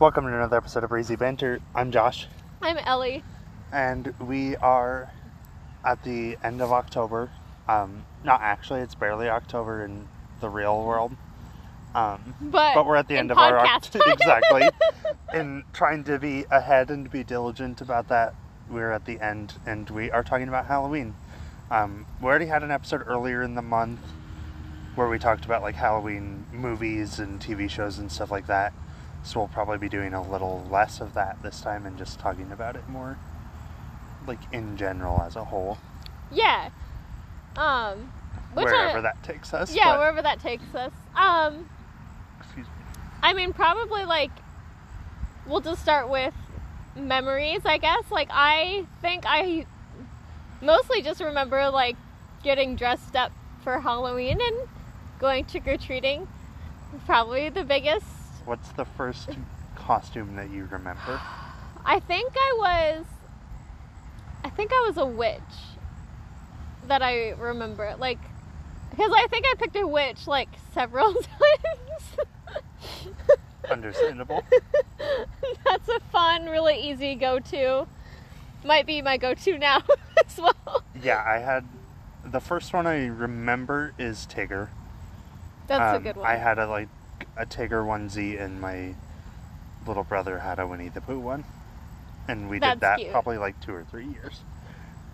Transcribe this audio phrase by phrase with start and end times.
[0.00, 1.60] Welcome to another episode of Breezy Banter.
[1.74, 2.26] I'm Josh,
[2.62, 3.22] I'm Ellie.
[3.70, 5.12] and we are
[5.84, 7.30] at the end of October.
[7.68, 10.08] Um, not actually, it's barely October in
[10.40, 11.12] the real world.
[11.94, 14.62] Um, But, but we're at the end of our podcast Oct- exactly.
[15.34, 18.34] In trying to be ahead and be diligent about that,
[18.70, 21.14] we're at the end, and we are talking about Halloween.
[21.70, 24.00] Um, we already had an episode earlier in the month
[24.94, 28.72] where we talked about like Halloween movies and TV shows and stuff like that.
[29.22, 32.50] So we'll probably be doing a little less of that this time and just talking
[32.52, 33.18] about it more,
[34.26, 35.78] like in general as a whole,
[36.32, 36.70] yeah.
[37.56, 38.12] Um,
[38.54, 39.74] wherever I, that takes us.
[39.74, 40.92] yeah, wherever that takes us.
[41.16, 41.68] Um,
[42.40, 42.72] excuse me.
[43.22, 44.30] I mean, probably like
[45.46, 46.34] we'll just start with
[46.96, 48.10] memories, I guess.
[48.10, 49.66] Like I think I
[50.62, 51.96] mostly just remember like
[52.42, 53.32] getting dressed up
[53.62, 54.68] for Halloween and
[55.18, 56.26] going trick or treating.
[57.06, 58.06] Probably the biggest.
[58.44, 59.28] What's the first
[59.76, 61.20] costume that you remember?
[61.84, 63.06] I think I was.
[64.44, 65.40] I think I was a witch.
[66.86, 68.18] That I remember, like,
[68.90, 72.26] because I think I picked a witch like several times.
[73.70, 74.42] Understandable.
[75.64, 77.86] That's a fun, really easy go-to.
[78.64, 79.82] Might be my go-to now
[80.26, 80.82] as well.
[81.00, 81.64] Yeah, I had
[82.24, 84.68] the first one I remember is Tigger.
[85.68, 86.26] That's a Um, good one.
[86.26, 86.88] I had a like
[87.36, 88.94] a Tigger onesie, and my
[89.86, 91.44] little brother had a Winnie the Pooh one,
[92.28, 93.10] and we That's did that cute.
[93.10, 94.40] probably like two or three years.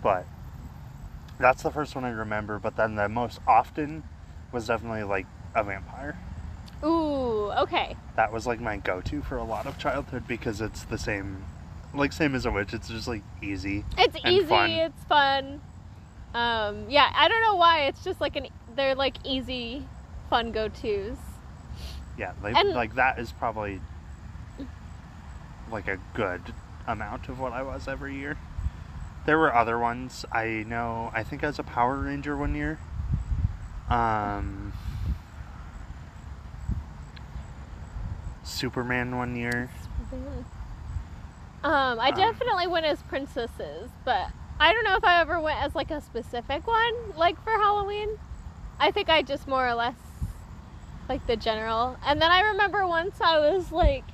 [0.03, 0.25] But
[1.39, 2.59] that's the first one I remember.
[2.59, 4.03] But then the most often
[4.51, 6.17] was definitely like a vampire.
[6.83, 7.95] Ooh, okay.
[8.15, 11.43] That was like my go-to for a lot of childhood because it's the same,
[11.93, 12.73] like same as a witch.
[12.73, 13.83] It's just like easy.
[13.97, 14.45] It's easy.
[14.45, 14.69] fun.
[14.69, 15.61] It's fun.
[16.33, 17.85] Um, yeah, I don't know why.
[17.85, 18.47] It's just like an.
[18.75, 19.87] They're like easy,
[20.29, 21.17] fun go-tos.
[22.17, 23.79] Yeah, like, And- like that is probably
[25.71, 26.53] like a good
[26.87, 28.37] amount of what I was every year.
[29.25, 30.25] There were other ones.
[30.31, 31.11] I know.
[31.13, 32.79] I think I was a Power Ranger one year.
[33.89, 34.71] Um,
[38.43, 39.69] Superman one year.
[41.63, 44.29] Um, I Um, definitely went as princesses, but
[44.59, 48.09] I don't know if I ever went as like a specific one, like for Halloween.
[48.79, 49.95] I think I just more or less
[51.09, 51.97] like the general.
[52.05, 54.05] And then I remember once I was like,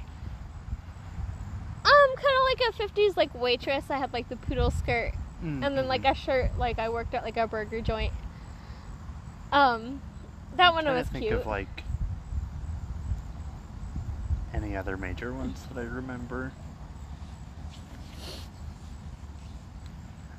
[1.86, 3.90] um, kind of like a '50s like waitress.
[3.90, 6.58] I had like the poodle skirt and then like a shirt.
[6.58, 8.14] Like I worked at like a burger joint.
[9.52, 10.02] Um,
[10.56, 11.40] that one was think cute.
[11.40, 11.84] of like
[14.54, 16.54] any other major ones that I remember.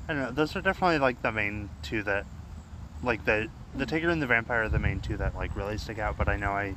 [0.07, 0.31] I don't know.
[0.31, 2.25] Those are definitely like the main two that,
[3.03, 5.99] like the the Tigger and the Vampire are the main two that like really stick
[5.99, 6.17] out.
[6.17, 6.75] But I know I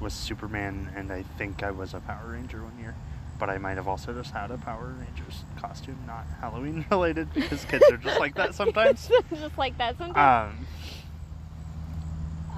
[0.00, 2.94] was Superman and I think I was a Power Ranger one year.
[3.38, 7.64] But I might have also just had a Power Rangers costume, not Halloween related, because
[7.66, 9.08] kids are just like that sometimes.
[9.30, 10.56] just like that sometimes.
[10.58, 10.66] Um,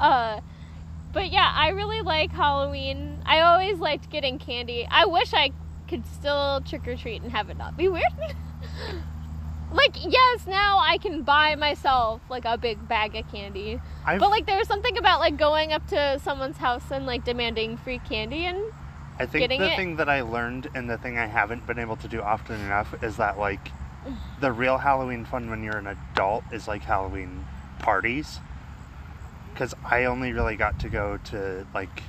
[0.00, 0.40] Uh,
[1.12, 3.22] but yeah, I really like Halloween.
[3.26, 4.86] I always liked getting candy.
[4.90, 5.52] I wish I
[5.88, 8.04] could still trick or treat and have it not be weird.
[9.72, 13.80] like, yes, now I can buy myself like a big bag of candy.
[14.04, 17.76] I've, But like, there's something about like going up to someone's house and like demanding
[17.76, 18.72] free candy and
[19.18, 19.76] I think getting the it.
[19.76, 22.94] thing that I learned and the thing I haven't been able to do often enough
[23.04, 23.70] is that like
[24.40, 27.44] the real Halloween fun when you're an adult is like Halloween
[27.80, 28.40] parties.
[29.54, 32.02] Cuz I only really got to go to like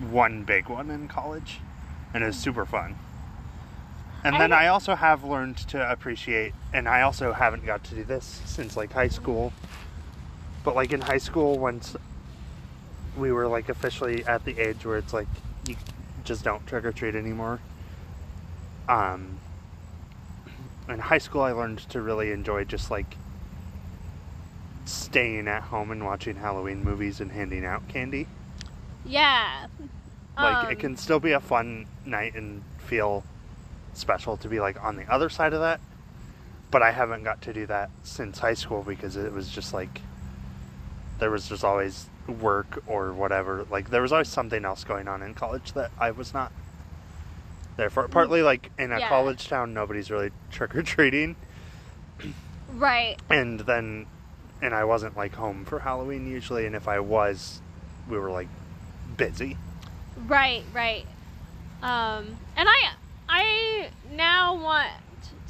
[0.00, 1.60] one big one in college
[2.14, 2.44] and it was mm.
[2.44, 2.96] super fun.
[4.26, 8.02] And then I also have learned to appreciate and I also haven't got to do
[8.04, 9.52] this since like high school.
[10.64, 11.94] But like in high school once
[13.16, 15.28] we were like officially at the age where it's like
[15.68, 15.76] you
[16.24, 17.60] just don't trick or treat anymore.
[18.88, 19.38] Um,
[20.88, 23.16] in high school, I learned to really enjoy just like
[24.84, 28.26] staying at home and watching Halloween movies and handing out candy.
[29.04, 29.66] yeah.
[30.38, 33.24] Like it Um, can still be a fun night and feel
[33.96, 35.80] special to be like on the other side of that.
[36.70, 40.00] But I haven't got to do that since high school because it was just like
[41.18, 42.06] there was just always
[42.40, 43.64] work or whatever.
[43.70, 46.52] Like there was always something else going on in college that I was not
[47.76, 48.08] there for.
[48.08, 49.08] Partly like in a Yeah.
[49.08, 51.36] college town, nobody's really trick or treating,
[52.74, 53.16] Right.
[53.30, 54.06] and then
[54.60, 56.66] and I wasn't like home for Halloween usually.
[56.66, 57.60] And if I was,
[58.08, 58.48] we were like
[59.16, 59.56] busy.
[60.26, 61.06] Right, right.
[61.82, 62.92] Um, and I,
[63.28, 64.90] I now want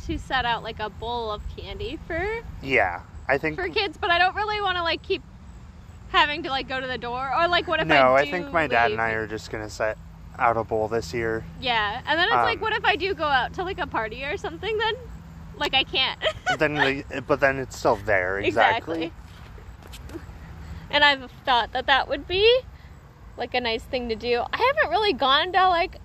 [0.07, 4.11] to set out like a bowl of candy for Yeah, I think for kids, but
[4.11, 5.23] I don't really want to like keep
[6.09, 8.31] having to like go to the door, or like what if I no, I do
[8.31, 9.01] think my dad and leave?
[9.01, 9.99] I are just gonna set
[10.39, 11.45] out a bowl this year.
[11.61, 13.87] Yeah, and then it's like, Um, what if I do go out to like a
[13.87, 14.77] party or something?
[14.79, 14.95] Then,
[15.57, 16.21] like I can't.
[16.47, 16.75] But then,
[17.09, 18.39] the, but then it's still there.
[18.39, 19.13] Exactly.
[20.91, 22.61] And I've thought that that would be
[23.37, 24.43] like a nice thing to do.
[24.53, 25.97] I haven't really gone to like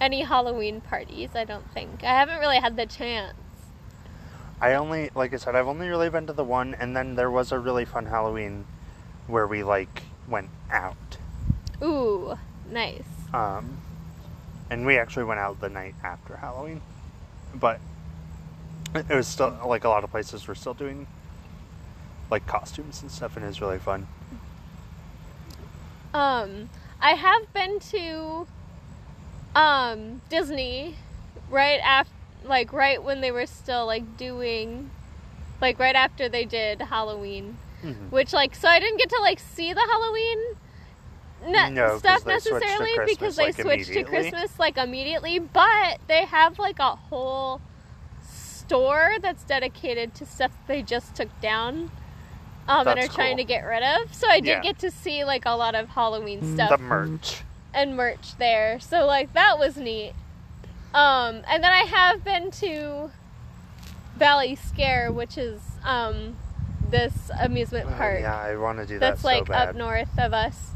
[0.00, 1.30] any Halloween parties.
[1.34, 3.36] I don't think I haven't really had the chance.
[4.60, 7.30] I only, like I said, I've only really been to the one, and then there
[7.30, 8.66] was a really fun Halloween
[9.26, 11.16] where we like went out.
[11.82, 12.36] Ooh,
[12.70, 13.04] nice.
[13.32, 13.78] Um,
[14.68, 16.82] and we actually went out the night after Halloween,
[17.54, 17.80] but
[18.94, 21.06] it was still like a lot of places were still doing
[22.30, 24.06] like costumes and stuff, and it was really fun.
[26.12, 26.68] Um,
[27.00, 28.46] I have been to
[29.54, 30.96] um Disney
[31.50, 32.12] right after,
[32.44, 34.90] like right when they were still like doing,
[35.60, 38.10] like right after they did Halloween, Mhm.
[38.10, 40.38] which like so I didn't get to like see the Halloween.
[41.46, 44.04] Ne- No, 'cause stuff they switched to necessarily Christmas, because they like, switched to.
[44.04, 47.60] Christmas like immediately, but they have like a whole
[48.22, 51.90] store that's dedicated to stuff they just took down
[52.68, 54.14] um, and are That's trying to get rid of.
[54.14, 54.60] So I did Yeah.
[54.60, 57.42] get to see like a lot of Halloween stuff The merch.
[57.74, 58.78] And merch there.
[58.80, 60.12] So like that was neat.
[60.94, 63.10] Um, and then I have been to
[64.16, 66.36] Valley Scare, which is um,
[66.90, 69.10] this amusement Oh, park yeah, I want to do that.
[69.10, 69.68] that's that like bad.
[69.70, 70.70] up north of us.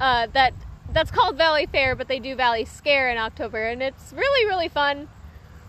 [0.00, 0.54] Uh, that
[0.92, 4.68] that's called Valley Fair, but they do Valley Scare in October, and it's really really
[4.68, 5.08] fun.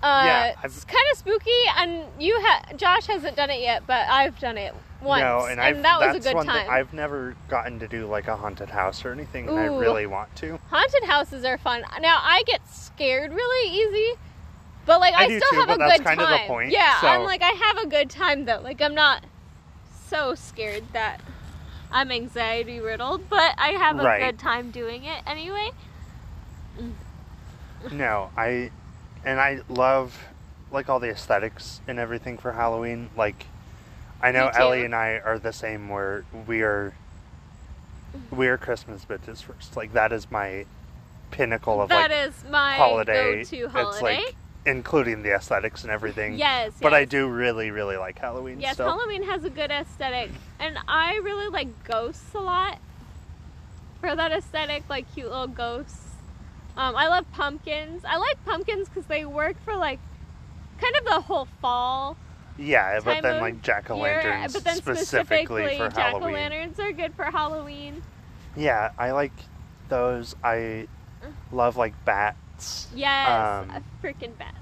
[0.04, 3.84] Uh, Yeah, I've- it's kind of spooky, and you ha- Josh hasn't done it yet,
[3.88, 6.64] but I've done it once, no, and, I've, that was a that's good one time.
[6.66, 10.06] thing I've never gotten to do like a haunted house or anything, and I really
[10.08, 10.60] want to.
[10.70, 11.84] Haunted houses are fun.
[12.02, 14.20] Now I get scared really easy,
[14.86, 16.48] but like I, I still too, have a that's good kind of the time.
[16.48, 18.60] point, Yeah, so- I'm like I have a good time though.
[18.64, 19.24] Like I'm not
[20.08, 21.22] so scared that
[21.92, 24.22] I'm anxiety riddled, but I have a Right.
[24.32, 25.70] good time doing it anyway.
[26.80, 26.94] Mm.
[27.92, 28.72] No, I
[29.24, 30.18] and I love
[30.72, 33.10] like all the aesthetics and everything for Halloween.
[33.16, 33.46] Like
[34.26, 36.94] I know Ellie and I are the same where we are
[38.32, 39.78] we are Christmas bitches first.
[39.78, 40.66] Like that is my
[41.30, 43.44] pinnacle of That like is my holiday.
[43.44, 43.90] go-to holiday.
[43.92, 44.36] It's like
[44.66, 46.34] including the aesthetics and everything.
[46.40, 48.88] yes, But I do really, really like Halloween Yes, still.
[48.88, 52.80] Halloween has a good aesthetic, and I really like ghosts a lot
[54.02, 56.00] for that aesthetic, like cute little ghosts.
[56.76, 58.04] Um, I love pumpkins.
[58.06, 60.00] I like pumpkins because they work for like
[60.82, 62.18] kind of the whole fall
[62.58, 66.34] yeah, but then like jack o' lanterns, but then specifically, for jack o' Halloween.
[66.34, 68.02] lanterns are good for Halloween.
[68.56, 69.34] Yeah, I like
[69.90, 70.36] those.
[70.44, 70.88] I
[71.52, 72.88] love like bats.
[72.96, 74.56] Yes, Um, a freaking bats.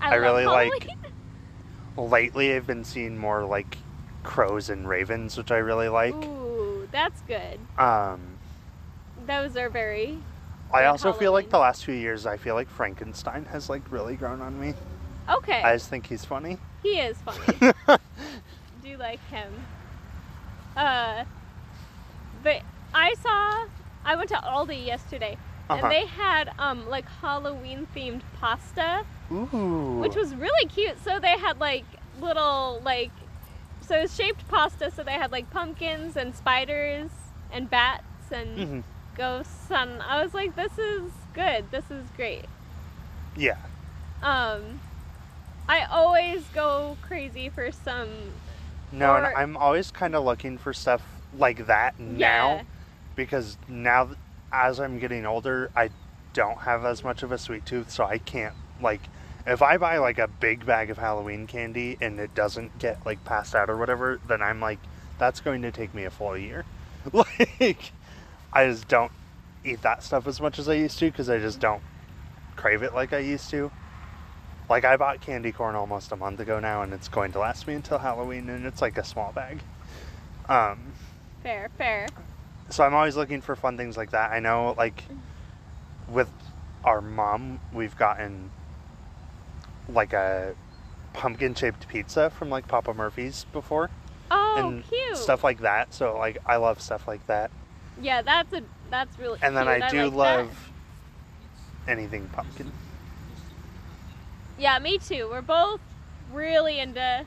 [0.00, 0.88] I love really like-
[1.96, 3.76] Lately, I've been seeing more like
[4.22, 6.14] crows and ravens, which I really like.
[6.14, 7.58] Ooh, that's good.
[7.76, 8.20] Um,
[9.26, 10.18] Those are very.
[10.72, 11.50] I also feel like Halloween.
[11.50, 14.74] the last few years, I feel like Frankenstein has like really grown on me.
[15.28, 16.58] Okay, I just think he's funny.
[16.82, 17.58] He is funny.
[18.82, 19.52] do like him.
[20.76, 21.24] Uh,
[22.42, 22.62] but
[22.94, 23.66] I saw.
[24.04, 25.36] I went to Aldi yesterday,
[25.68, 25.80] Uh-huh.
[25.82, 29.98] and they had um like Halloween themed pasta, Ooh.
[30.00, 31.02] which was really cute.
[31.04, 31.84] So they had like
[32.20, 33.10] little like,
[33.86, 34.90] so it was shaped pasta.
[34.90, 37.10] So they had like pumpkins and spiders
[37.52, 38.84] and bats and Mhm.
[39.16, 41.70] ghosts, and I was like, this is good.
[41.70, 42.46] This is great.
[43.36, 43.56] Yeah.
[44.22, 44.80] Um,
[45.70, 48.08] I always go crazy for some
[48.90, 51.00] No, and I'm always kind of looking for stuff
[51.38, 52.62] like that now Yeah.
[53.14, 54.08] because now,
[54.52, 55.90] as I'm getting older, I
[56.32, 59.00] don't have as much of a sweet tooth, so I can't like.
[59.46, 63.24] If I buy like a big bag of Halloween candy and it doesn't get like
[63.24, 64.80] passed out or whatever, then I'm like,
[65.18, 66.64] that's going to take me a full year.
[67.12, 67.92] like,
[68.52, 69.12] I just don't
[69.64, 71.82] eat that stuff as much as I used to because I just don't
[72.56, 73.70] crave it like I used to.
[74.70, 77.66] Like I bought candy corn almost a month ago now, and it's going to last
[77.66, 79.58] me until Halloween, and it's like a small bag.
[80.48, 80.92] Um,
[81.42, 82.06] fair, fair.
[82.68, 84.30] so I'm always looking for fun things like that.
[84.30, 85.02] I know, like
[86.08, 86.30] with
[86.84, 88.52] our mom, we've gotten
[89.88, 90.54] like a
[91.14, 93.90] pumpkin shaped pizza from like Papa Murphy's before,
[94.30, 95.16] Oh, and cute.
[95.16, 95.92] stuff like that.
[95.92, 97.50] So like I love stuff like that,
[98.00, 99.40] Yeah, that's a that's really.
[99.42, 99.82] and then cute.
[99.82, 100.16] I do like that.
[100.16, 100.70] love
[101.88, 102.72] anything pumpkin.
[104.60, 105.26] Yeah, me too.
[105.30, 105.80] We're both
[106.30, 107.24] really into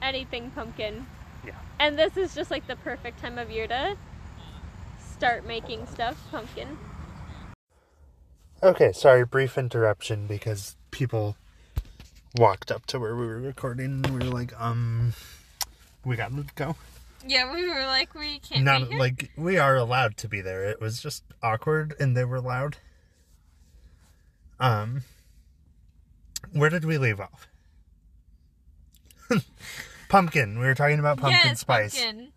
[0.00, 1.04] anything pumpkin.
[1.44, 1.54] Yeah.
[1.80, 3.96] And this is just like the perfect time of year to
[5.00, 6.78] start making stuff pumpkin.
[8.62, 11.36] Okay, sorry, brief interruption because people
[12.36, 15.12] walked up to where we were recording and we were like, um,
[16.04, 16.76] we gotta go.
[17.26, 18.98] Yeah, we were like, we can't Not be here.
[19.00, 20.64] like we are allowed to be there.
[20.64, 22.76] It was just awkward, and they were loud.
[24.60, 25.02] Um,
[26.58, 27.48] where did we leave off?
[30.08, 30.58] pumpkin.
[30.58, 32.00] We were talking about pumpkin yes, spice.
[32.00, 32.32] pumpkin.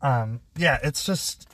[0.00, 1.48] Um, yeah, it's just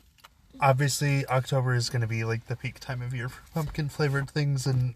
[0.60, 4.30] obviously October is going to be like the peak time of year for pumpkin flavored
[4.30, 4.94] things, and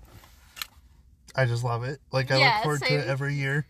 [1.35, 2.01] I just love it.
[2.13, 3.67] Like I Yeah, look forward to it every year.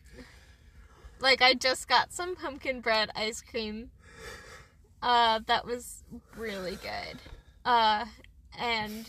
[1.20, 3.90] Like I just got some pumpkin bread ice cream.
[5.02, 6.02] Uh, that was
[6.36, 7.18] really good.
[7.64, 8.06] Uh,
[8.58, 9.08] and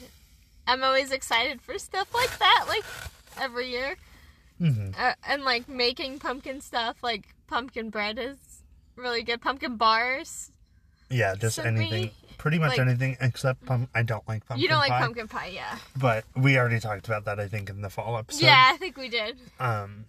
[0.68, 2.84] I'm always excited for stuff like that, like
[3.40, 3.96] every year.
[4.60, 8.38] hmm Uh, and like making pumpkin stuff, like pumpkin bread is
[8.96, 9.42] really good.
[9.42, 10.52] Pumpkin bars.
[11.10, 13.90] Yeah, just anything, pretty much like- anything except pump.
[13.94, 15.78] I don't like pumpkin you don't like pie, pumpkin pie, yeah?
[15.96, 17.40] but we already talked about that.
[17.40, 18.46] I think in the fall episode.
[18.46, 19.38] yeah, I think we did.
[19.60, 20.06] Um,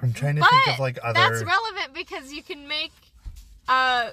[0.00, 1.14] I'm trying to But think of like other.
[1.14, 2.92] that's relevant because you can make
[3.68, 4.10] uh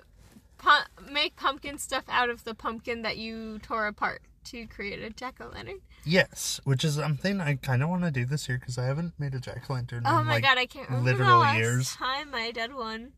[0.58, 5.10] pu- make pumpkin stuff out of the pumpkin that you tore apart to create a
[5.10, 5.80] jack o' lantern.
[6.04, 9.14] yes, which is something I kind of want to do this year because I haven't
[9.20, 10.04] made a jack o' lantern.
[10.06, 11.96] Oh in, my like, god, I can't remember the literal last years.
[11.96, 13.14] time I did one.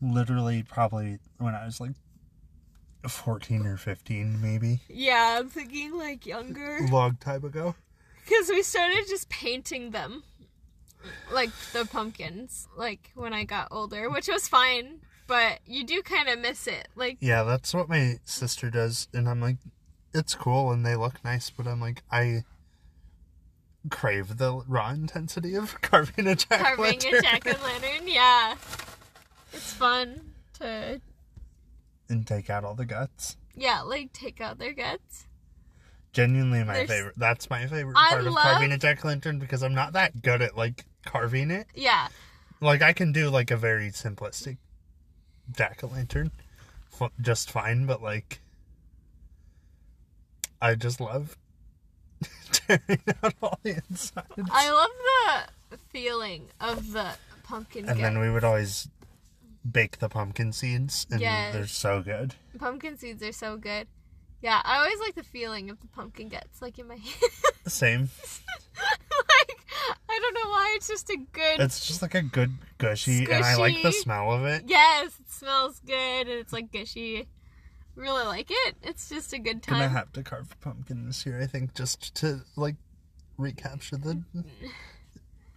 [0.00, 1.92] Literally, probably when I was like
[3.08, 4.80] 14 or 15, maybe.
[4.88, 7.74] Yeah, I'm thinking like younger Long time ago.
[8.24, 10.22] because we started just painting them,
[11.32, 15.00] like the pumpkins, like when I got older, which was fine.
[15.26, 19.28] But you do kind of miss it, like Yeah, that's what my sister does, and
[19.28, 19.56] I'm like,
[20.12, 22.44] it's cool and they look nice, but I'm like, I
[23.88, 28.06] crave the raw intensity of carving a jack carving lantern a jack o' lantern.
[28.08, 28.54] Yeah,
[29.52, 31.00] it's fun to
[32.08, 33.36] and take out all the guts.
[33.54, 35.26] yeah, like take out their guts.
[36.12, 37.14] Genuinely, my There's- favorite.
[37.16, 39.92] That's my favorite I part of love- carving a jack o' lantern because I'm not
[39.92, 41.66] that good at like carving it.
[41.74, 42.08] Yeah,
[42.60, 44.58] Like I can do like a very simplistic
[45.52, 46.32] jack o' lantern,
[47.00, 47.86] f- just fine.
[47.86, 48.40] But like,
[50.62, 51.36] I just love
[52.52, 54.26] tearing out all the insides.
[54.50, 57.12] I love the feeling of the
[57.44, 57.88] pumpkin.
[57.88, 58.88] and then we would always
[59.70, 61.52] bake the pumpkin seeds, and Yes.
[61.54, 62.34] they're so good.
[62.58, 63.86] pumpkin seeds are so good.
[64.42, 67.14] Yeah, I always like the feeling of the pumpkin guts, like in my hand.
[67.66, 68.00] Same.
[68.78, 69.58] like
[70.08, 71.60] I don't know why it's just a good.
[71.60, 74.64] It's just like a good gushy, and I like the smell of it.
[74.66, 77.28] yes, it smells good and it's like gushy.
[77.96, 78.76] Really like it.
[78.82, 79.78] It's just a good time.
[79.78, 82.76] Gonna have to carve a pumpkin this year, I think, just to like
[83.36, 84.22] recapture the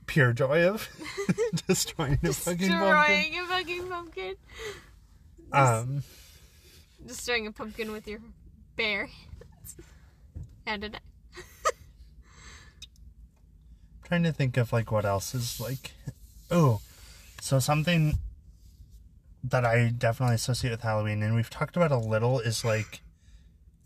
[0.06, 0.90] pure joy of
[1.68, 2.70] destroying a fucking pumpkin.
[2.70, 4.36] Destroying a fucking pumpkin.
[5.52, 6.04] Um,
[7.06, 8.20] Destroying a pumpkin with your
[8.75, 9.06] bear.
[9.08, 9.75] hands
[10.66, 11.02] and a knife.
[14.04, 15.94] trying to think of like what else is like.
[16.52, 16.82] Oh,
[17.42, 18.18] so something
[19.43, 23.01] that I definitely associate with Halloween, and we've talked about a little, is like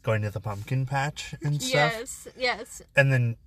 [0.04, 1.94] going to the pumpkin patch and stuff.
[1.98, 2.82] Yes, yes.
[2.96, 3.38] And then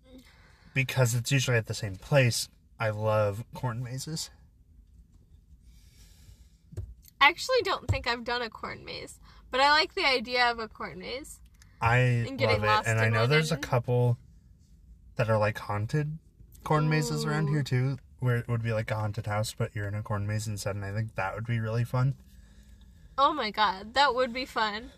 [0.74, 2.48] because it's usually at the same place,
[2.78, 4.30] I love corn mazes.
[7.20, 10.58] I actually don't think I've done a corn maze, but I like the idea of
[10.58, 11.40] a corn maze.
[11.80, 14.18] I And getting love it, lost and I know one there's a couple
[15.16, 16.18] that are like haunted
[16.64, 19.88] corn mazes around here too, where it would be like a haunted house, but you're
[19.88, 22.14] in a corn maze instead, and I think that would be really fun.
[23.18, 24.92] Oh my god, that would be fun.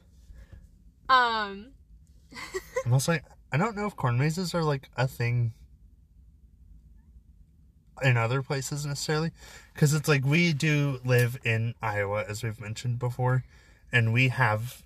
[1.09, 1.69] Um,
[2.85, 5.52] I'm also like, I don't know if corn mazes are like a thing
[8.02, 9.31] in other places necessarily,
[9.73, 13.45] because it's like we do live in Iowa, as we've mentioned before,
[13.93, 14.83] and we have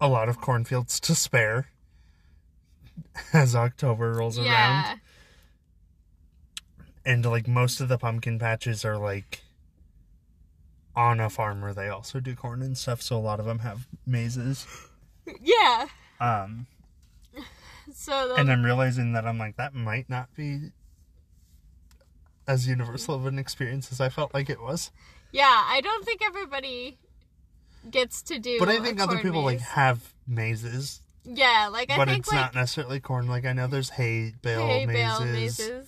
[0.00, 1.68] a lot of cornfields to spare
[3.32, 5.00] as October rolls around.
[7.08, 9.40] And like most of the pumpkin patches are like
[10.94, 13.60] on a farm where they also do corn and stuff so a lot of them
[13.60, 14.66] have mazes
[15.42, 15.86] yeah.
[16.20, 16.66] um
[17.92, 20.70] So the, and i'm realizing that i'm like that might not be
[22.46, 24.90] as universal of an experience as i felt like it was
[25.30, 26.96] yeah, I don't think everybody
[27.90, 28.58] gets to do.
[28.58, 32.54] but I think other people like have mazes Yeah, like I but it's like not
[32.54, 35.87] necessarily corn like i know there's hay bale, hay mazes, bale mazes.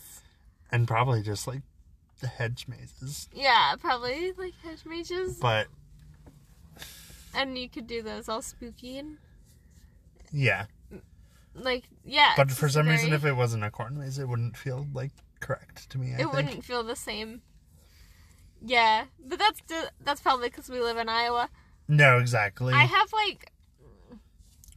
[0.72, 1.62] And probably just like
[2.20, 5.66] the hedge mazes Yeah, probably like hedge mazes, but
[7.34, 9.18] and you could do those all spooky and
[10.32, 10.66] yeah
[11.54, 12.32] like yeah.
[12.36, 15.10] But for some reason, if it wasn't a corn maze, it wouldn't feel like
[15.40, 16.10] correct to me.
[16.10, 16.32] I it think.
[16.32, 17.42] wouldn't feel the same.
[18.62, 19.60] Yeah, but that's
[20.02, 21.48] that's probably because we live in Iowa.
[21.88, 22.72] No, exactly.
[22.72, 23.50] I have like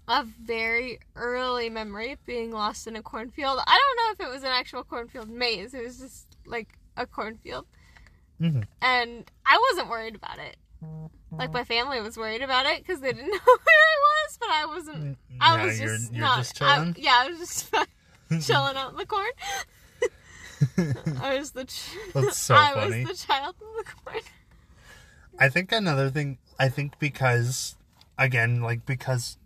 [0.08, 3.60] a very early memory of being lost in a cornfield.
[3.66, 5.74] I don't know if it was an actual cornfield maze.
[5.74, 7.66] It was just like a cornfield.
[8.42, 8.66] Mhm.
[8.82, 10.58] and I wasn't worried about it.
[11.32, 14.50] Like my family was worried about it because they didn't know where I was, but
[14.50, 15.18] I wasn't.
[15.40, 16.38] I Yeah, was you're- just you're not.
[16.40, 16.96] just I- chilling?
[17.00, 17.72] yeah, I was just
[18.48, 19.30] chilling out in the corn.
[21.22, 21.66] I was the.
[21.66, 23.06] Ch- That's so I funny.
[23.06, 24.22] was the child in the corn.
[25.40, 27.76] I think another thing, I think because,
[28.18, 29.38] again, like because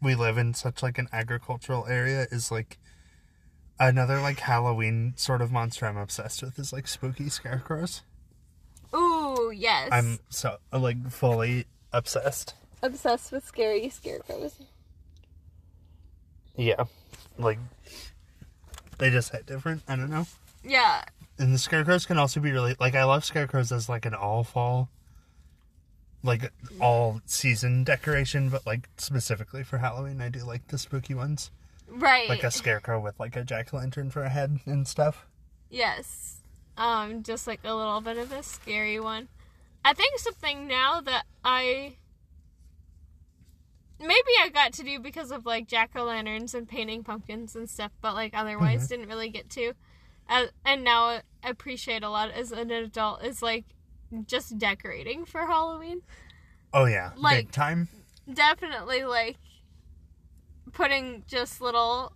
[0.00, 2.78] we live in such like an agricultural area, is like
[3.80, 8.02] another like Halloween sort of monster I'm obsessed with is like spooky scarecrows.
[8.94, 9.88] Ooh, yes.
[9.92, 12.54] I'm so like fully obsessed.
[12.82, 14.54] obsessed with scary scarecrows.
[16.56, 16.84] Yeah,
[17.38, 17.58] like
[18.98, 19.82] they just hit different.
[19.86, 20.26] I don't know.
[20.64, 21.04] Yeah,
[21.38, 24.42] And the scarecrows can also be really like I love scarecrows as like an all
[24.42, 24.88] fall,
[26.22, 31.50] like all season decoration, but like specifically for Halloween, I do like the spooky ones,
[31.88, 32.28] right.
[32.28, 35.26] like a scarecrow with like a jack o' lantern for a head and stuff.
[35.70, 36.40] Yes.
[36.76, 39.28] Um, just like a little bit of a scary one.
[39.84, 41.96] I think something now that I
[44.00, 47.68] maybe I got to do because of like jack o' lanterns and painting pumpkins and
[47.68, 48.88] stuff, but like otherwise Mm-hmm.
[48.88, 49.72] didn't really get to.
[50.28, 53.64] Uh, and now I appreciate a lot as an adult is like
[54.26, 56.02] just decorating for Halloween.
[56.72, 57.88] Oh yeah, Like- big time.
[58.32, 59.36] Definitely like
[60.72, 62.12] putting just little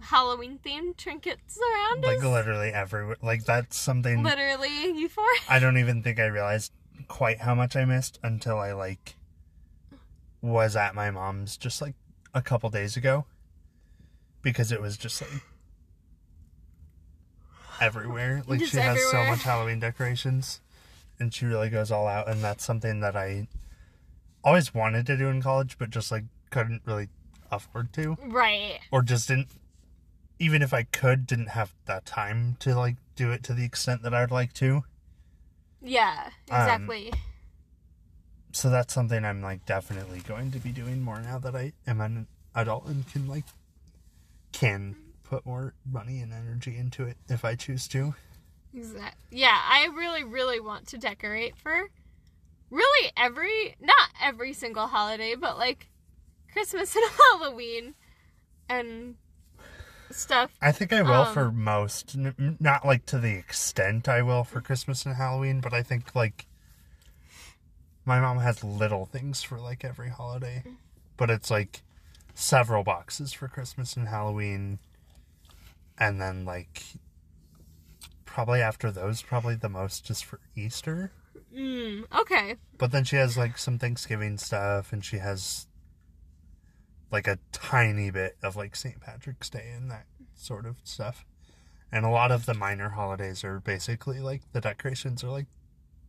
[0.00, 2.24] Halloween themed trinkets around Like us.
[2.24, 3.16] literally everywhere.
[3.22, 5.42] Like that's something Literally euphoric.
[5.48, 6.72] I don't even think I realized
[7.08, 9.16] quite how much I missed until I like
[10.40, 11.94] was at my mom's just like
[12.32, 13.24] a couple days ago
[14.42, 15.42] because it was just like
[17.80, 18.42] everywhere.
[18.46, 20.60] Like Just she has so much Halloween decorations
[21.20, 23.48] and she really goes all out and that's something that I
[24.44, 27.08] always wanted to do in college but just like couldn't really
[27.50, 28.78] afford to Right.
[28.90, 29.48] or just didn't
[30.38, 34.02] even if I could didn't have that time to like do it to the extent
[34.02, 34.84] that I'd like to.
[35.82, 37.12] Yeah, Um, exactly.
[38.52, 42.00] so that's something I'm like definitely going to be doing more now that I am
[42.00, 43.44] an adult and can like
[44.52, 48.14] can put more money and energy into it if I choose to.
[48.74, 49.16] Exact.
[49.30, 51.88] Yeah, I really, really want to decorate for
[52.70, 55.88] really every, not every single holiday, but like
[56.52, 57.94] Christmas and Halloween
[58.68, 59.16] and
[60.10, 60.50] stuff.
[60.60, 64.44] I think I will Um, for most, n- not like to the extent I will
[64.44, 66.46] for Christmas and Halloween, but I think like
[68.04, 70.62] my mom has little things for like every holiday,
[71.16, 71.82] but it's like
[72.34, 74.78] several boxes for Christmas and Halloween,
[75.98, 76.82] and then like
[78.38, 81.10] probably after those, probably the most is for Easter.
[81.52, 82.54] Mm, okay.
[82.78, 85.66] But then she has like some Thanksgiving stuff, and she has
[87.10, 89.00] like a tiny bit of like St.
[89.00, 91.26] Patrick's Day and that sort of stuff.
[91.90, 95.48] And a lot of the minor holidays are basically like the decorations are like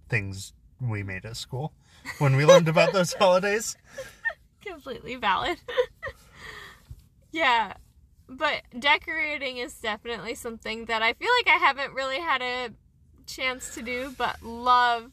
[0.07, 1.73] things we made at school
[2.19, 3.75] when we learned about those holidays.
[4.63, 5.57] Completely valid.
[7.31, 7.73] yeah.
[8.29, 12.69] But decorating is definitely something that I feel like I haven't really had a
[13.25, 15.11] chance to do, but love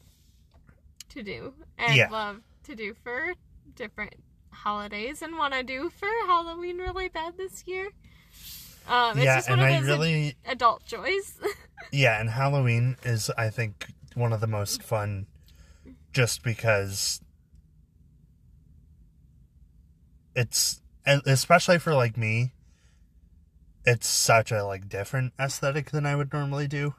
[1.09, 1.53] to do.
[1.79, 2.09] And Yeah.
[2.11, 3.33] love to do for
[3.75, 4.13] different
[4.51, 7.89] holidays and want to do for Halloween really bad this year.
[8.87, 11.39] Um, it's yeah, just one and of I really ad- adult joys.
[11.91, 15.25] Yeah, and Halloween is, I think, one of the most fun
[16.11, 17.21] just because
[20.35, 22.51] it's, especially for like me,
[23.87, 26.93] it's such a like different aesthetic than I would normally do.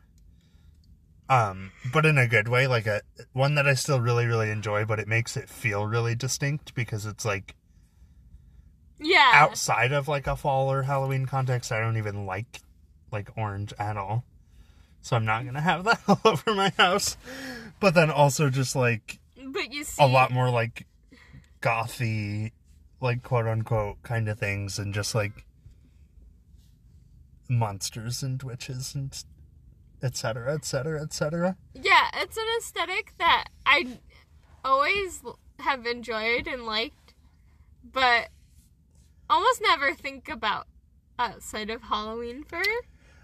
[1.28, 3.02] Um, but in a good way, like a
[3.34, 7.04] one that I still really, really enjoy, but it makes it feel really distinct because
[7.04, 7.54] it's like
[8.98, 9.32] yeah.
[9.34, 12.62] outside of like a fall or Halloween context, I don't even like
[13.12, 14.24] like orange at all.
[15.02, 17.18] So I'm not gonna have that all over my house.
[17.80, 20.86] But then also just like But you see, a lot more like
[21.60, 22.52] gothy,
[23.02, 25.44] like quote unquote kind of things, and just like
[27.48, 29.24] monsters and witches and
[30.02, 30.54] etc.
[30.54, 31.02] etc.
[31.02, 31.56] etc.
[31.74, 33.98] Yeah, it's an aesthetic that I
[34.64, 35.22] always
[35.60, 37.14] have enjoyed and liked,
[37.82, 38.28] but
[39.28, 40.66] almost never think about
[41.18, 42.62] outside of Halloween for.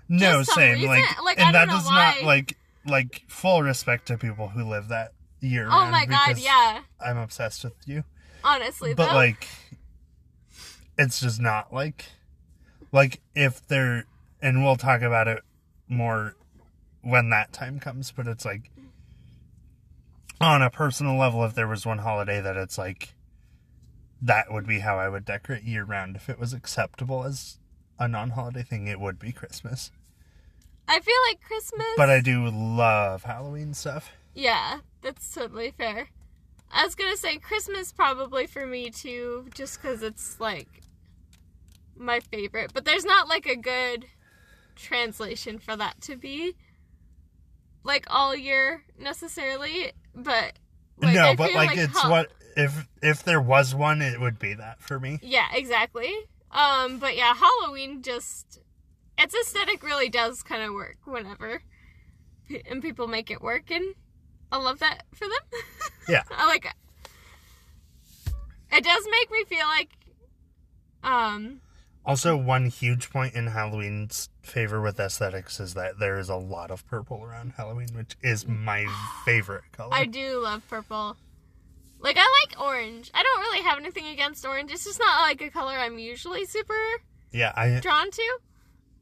[0.08, 0.74] No, same.
[0.74, 2.56] reason- Like, like, I and that know does not like
[2.86, 5.68] like full respect to people who live that year.
[5.70, 6.80] Oh my god, yeah.
[7.00, 8.04] I'm obsessed with you.
[8.42, 9.14] Honestly, but though.
[9.14, 9.48] like
[10.98, 12.04] it's just not like
[12.92, 14.04] like if they're
[14.44, 15.42] and we'll talk about it
[15.88, 16.36] more
[17.02, 18.70] when that time comes but it's like
[20.40, 23.14] on a personal level if there was one holiday that it's like
[24.22, 27.58] that would be how I would decorate year round if it was acceptable as
[27.98, 29.90] a non-holiday thing it would be Christmas
[30.86, 31.86] I feel like Christmas.
[31.96, 34.12] But I do love Halloween stuff.
[34.34, 36.08] Yeah, that's totally fair.
[36.70, 40.82] I was gonna say Christmas probably for me too, just because it's like
[41.96, 42.72] my favorite.
[42.74, 44.06] But there's not like a good
[44.74, 46.54] translation for that to be
[47.82, 49.92] like all year necessarily.
[50.14, 50.54] But
[50.98, 54.38] like, no, I but feel like, it's what if if there was one, it would
[54.38, 55.18] be that for me.
[55.22, 56.12] Yeah, exactly.
[56.50, 58.60] Um, but yeah, Halloween just
[59.18, 61.62] its aesthetic really does kind of work whenever,
[62.70, 63.94] and people make it work, and
[64.52, 65.60] I love that for them.
[66.06, 66.22] Yeah.
[66.30, 68.34] I like it.
[68.70, 69.88] It does make me feel like,
[71.02, 71.62] um,
[72.04, 76.70] Also, one huge point in Halloween's favor with aesthetics is that there is a lot
[76.70, 78.86] of purple around Halloween, which is my
[79.24, 79.94] favorite color.
[79.94, 81.16] I do love purple.
[82.00, 83.10] Like I like orange.
[83.14, 84.70] I don't really have anything against orange.
[84.70, 86.74] It's just not like a color I'm usually super
[87.34, 88.38] yeah, I drawn to.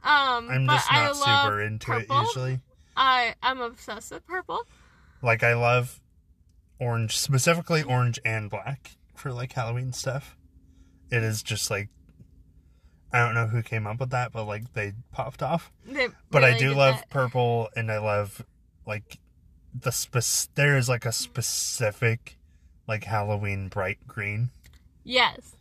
[0.03, 2.21] Um, I'm just I not love super into purple.
[2.21, 2.61] it usually.
[2.97, 4.63] I I'm obsessed with purple.
[5.23, 6.01] Like I love
[6.81, 10.37] orange, specifically orange and black for like Halloween stuff.
[11.11, 11.91] It is just like
[13.13, 15.71] I don't know who came up with that, but like they popped off.
[15.87, 17.11] They But I do love that.
[17.11, 18.45] purple, and I love
[18.87, 19.19] like
[19.75, 20.25] the spec.
[20.55, 22.39] There is like a specific
[22.89, 24.51] like Halloween bright green
[25.05, 25.55] Yes.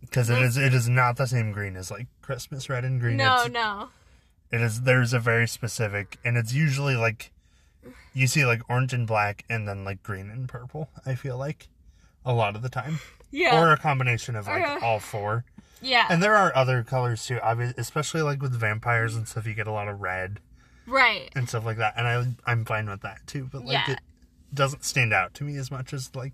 [0.00, 3.16] because it is it is not the same green as like Christmas red and green.
[3.16, 3.88] No, It's- no.
[4.52, 7.32] It is there's a very specific, and it's usually like
[8.14, 10.88] you see like orange and black, and then like green and purple.
[11.04, 11.68] I feel like
[12.24, 13.60] a lot of the time, Yeah.
[13.60, 15.44] or a combination of like Or- all four.
[15.86, 16.06] Yeah.
[16.10, 19.46] And there are other colors too, obvi- especially like with vampires and stuff.
[19.46, 20.40] You get a lot of red
[20.86, 21.30] right.
[21.34, 23.48] and stuff like that, and I I'm fine with that too.
[23.50, 23.92] But like Yeah.
[23.94, 24.00] it
[24.54, 26.32] doesn't stand out to me as much as like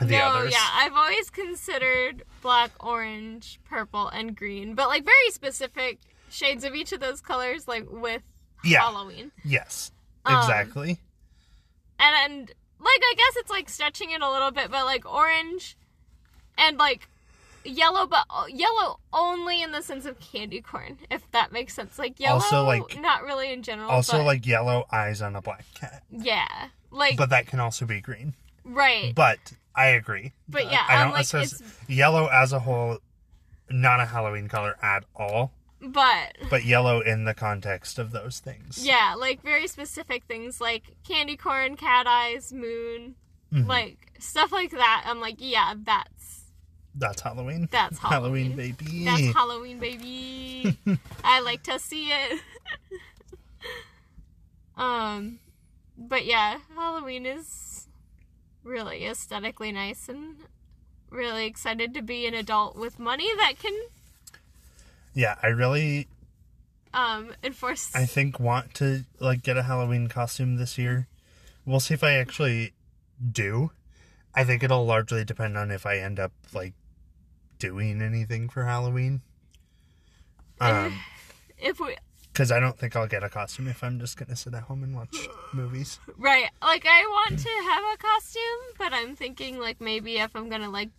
[0.00, 0.52] the no, others.
[0.52, 0.68] yeah.
[0.74, 5.98] I've always considered black, orange, purple, and green, but like very specific
[6.30, 8.22] shades of each of those colors, like with
[8.64, 8.80] Yeah.
[8.80, 9.32] Halloween.
[9.44, 9.90] Yes.
[10.24, 10.98] Um, Exactly.
[11.98, 12.48] And and
[12.80, 15.76] like I guess it's like stretching it a little bit, but like orange
[16.56, 17.08] and like
[17.68, 21.98] yellow, but uh, yellow only in the sense of candy corn, if that makes sense.
[21.98, 23.90] Like yellow, Also, like- not really in general.
[23.90, 27.86] also, but like yellow eyes on a black cat, yeah, like but that can also
[27.86, 28.34] be green.
[28.64, 29.14] right.
[29.14, 29.38] But
[29.74, 30.32] I agree.
[30.48, 32.98] But yeah, I don't like, assess it's- yellow as a whole,
[33.70, 35.52] not a Halloween color at all.
[35.80, 38.84] But But yellow in the context of those things.
[38.84, 43.14] yeah, like very specific things like candy corn, cat eyes, moon,
[43.54, 43.68] Mhm.
[43.68, 45.04] like stuff like that.
[45.06, 46.17] I'm like, yeah, that's
[46.98, 47.68] That's Halloween.
[47.70, 48.56] that's Halloween.
[48.56, 49.04] baby.
[49.04, 50.76] That's Halloween, baby.
[51.24, 52.40] I like to see it.
[54.76, 55.38] um,
[55.96, 57.86] but yeah, Halloween is
[58.64, 60.36] really aesthetically nice and
[61.10, 63.72] really excited to be an adult with money that can
[65.14, 66.06] yeah, I really,
[66.94, 67.90] um enforce.
[67.94, 71.08] I think, want to like get a Halloween costume this year.
[71.66, 72.72] We'll see if I actually
[73.32, 73.72] do.
[74.34, 76.72] I think it'll largely depend on if I end up like
[77.58, 79.22] doing anything for Halloween.
[80.60, 80.98] Um,
[81.58, 81.96] if we
[82.32, 84.82] because I don't think I'll get a costume if I'm just gonna sit at home
[84.82, 85.98] and watch movies.
[86.16, 90.48] right, like I want to have a costume, but I'm thinking like maybe if I'm
[90.48, 90.90] gonna like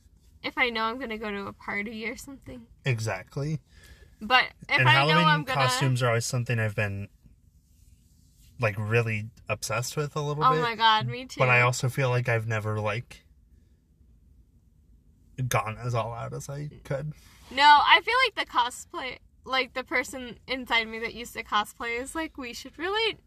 [0.43, 2.61] if I know I'm gonna go to a party or something.
[2.85, 3.59] Exactly.
[4.21, 7.07] But if and I Halloween know I'm gonna costumes are always something I've been
[8.59, 10.59] like really obsessed with a little Oh bit.
[10.59, 11.39] Oh my god, me too.
[11.39, 13.23] But I also feel like I've never like
[15.47, 17.13] gone as all out as I could.
[17.51, 21.99] No, I feel like the cosplay, like the person inside me that used to cosplay,
[22.01, 23.17] is like we should really,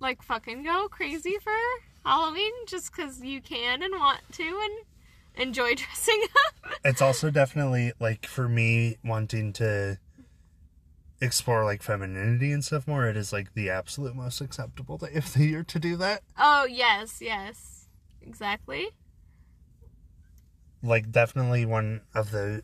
[0.00, 1.52] like, fucking go crazy for
[2.04, 6.72] Halloween just because you can and want to and enjoy dressing up.
[6.84, 9.98] It's also definitely like for me wanting to
[11.20, 15.32] explore like femininity and stuff more, it is like the absolute most acceptable day of
[15.32, 16.22] the year to do that.
[16.38, 17.88] oh yes, yes,
[18.22, 18.88] exactly.
[20.84, 22.62] Like definitely one of the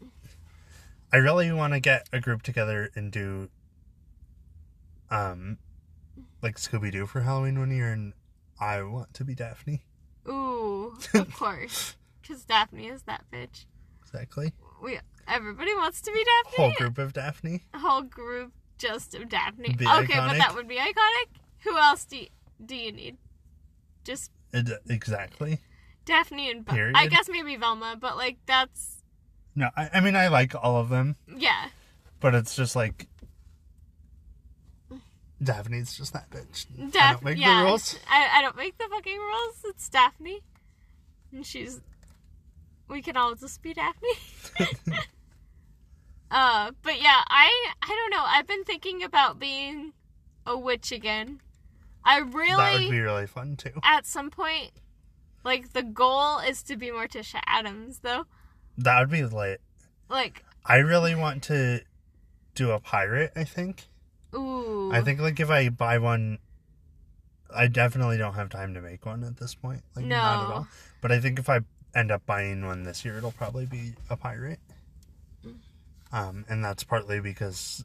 [1.13, 3.49] I really want to get a group together and do
[5.11, 5.59] um
[6.43, 8.13] like Scooby Doo for Halloween one year and
[8.61, 9.83] I want to be Daphne.
[10.29, 13.65] Ooh, of course, because Daphne is that bitch.
[14.03, 14.53] Exactly.
[14.83, 16.65] We everybody wants to be Daphne.
[16.65, 17.65] Whole group of Daphne.
[17.73, 19.75] A whole group just of Daphne.
[19.75, 21.41] Be okay, but that would be iconic.
[21.61, 22.27] Who else do you,
[22.65, 23.17] do you need?
[24.05, 24.31] Just
[24.89, 25.61] exactly.
[26.11, 26.97] Daphne and Period.
[26.97, 29.03] I guess maybe Velma, but like that's
[29.55, 31.69] No, I, I mean I like all of them, yeah.
[32.19, 33.07] but it's just like
[35.43, 36.67] Daphne's just that bitch.
[36.97, 37.61] I don't make yeah.
[37.61, 37.99] the rules.
[38.11, 39.57] I, I don't make the fucking rules.
[39.65, 40.41] It's Daphne,
[41.33, 41.81] and she's.
[42.89, 44.09] We can all just be Daphne.
[46.33, 48.25] Uh, but yeah, I I don't know.
[48.25, 49.95] I've been thinking about being
[50.47, 51.41] a witch again.
[52.05, 52.57] I really.
[52.57, 53.73] That would be really fun too.
[53.83, 54.71] at some point
[55.45, 58.25] like the goal is to be Morticia Addams though.
[58.79, 59.61] That would be lit.
[60.09, 61.81] Like I really want to
[62.55, 63.89] do a pirate, I think.
[64.35, 64.91] ooh.
[64.93, 66.39] I think like if I buy one
[67.55, 69.83] I definitely don't have time to make one at this point.
[69.97, 70.55] Like not at No.
[70.55, 70.69] all.
[71.01, 71.61] But I think if I
[71.95, 74.61] end up buying one this year it'll probably be a pirate.
[76.13, 77.85] Um and that's partly because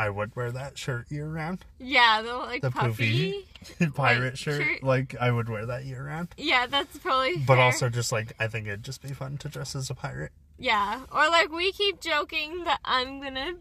[0.00, 1.64] I would wear that shirt year round.
[1.78, 3.46] Yeah, the like The puffy.
[3.78, 4.62] poofy pirate White shirt.
[4.62, 4.82] shirt.
[4.82, 6.28] Like I would wear that year round.
[6.38, 7.64] Yeah, that's probably But fair.
[7.64, 10.32] also just like I think it'd just be fun to dress as a pirate.
[10.58, 11.00] Yeah.
[11.12, 13.52] Or like we keep joking that I'm gonna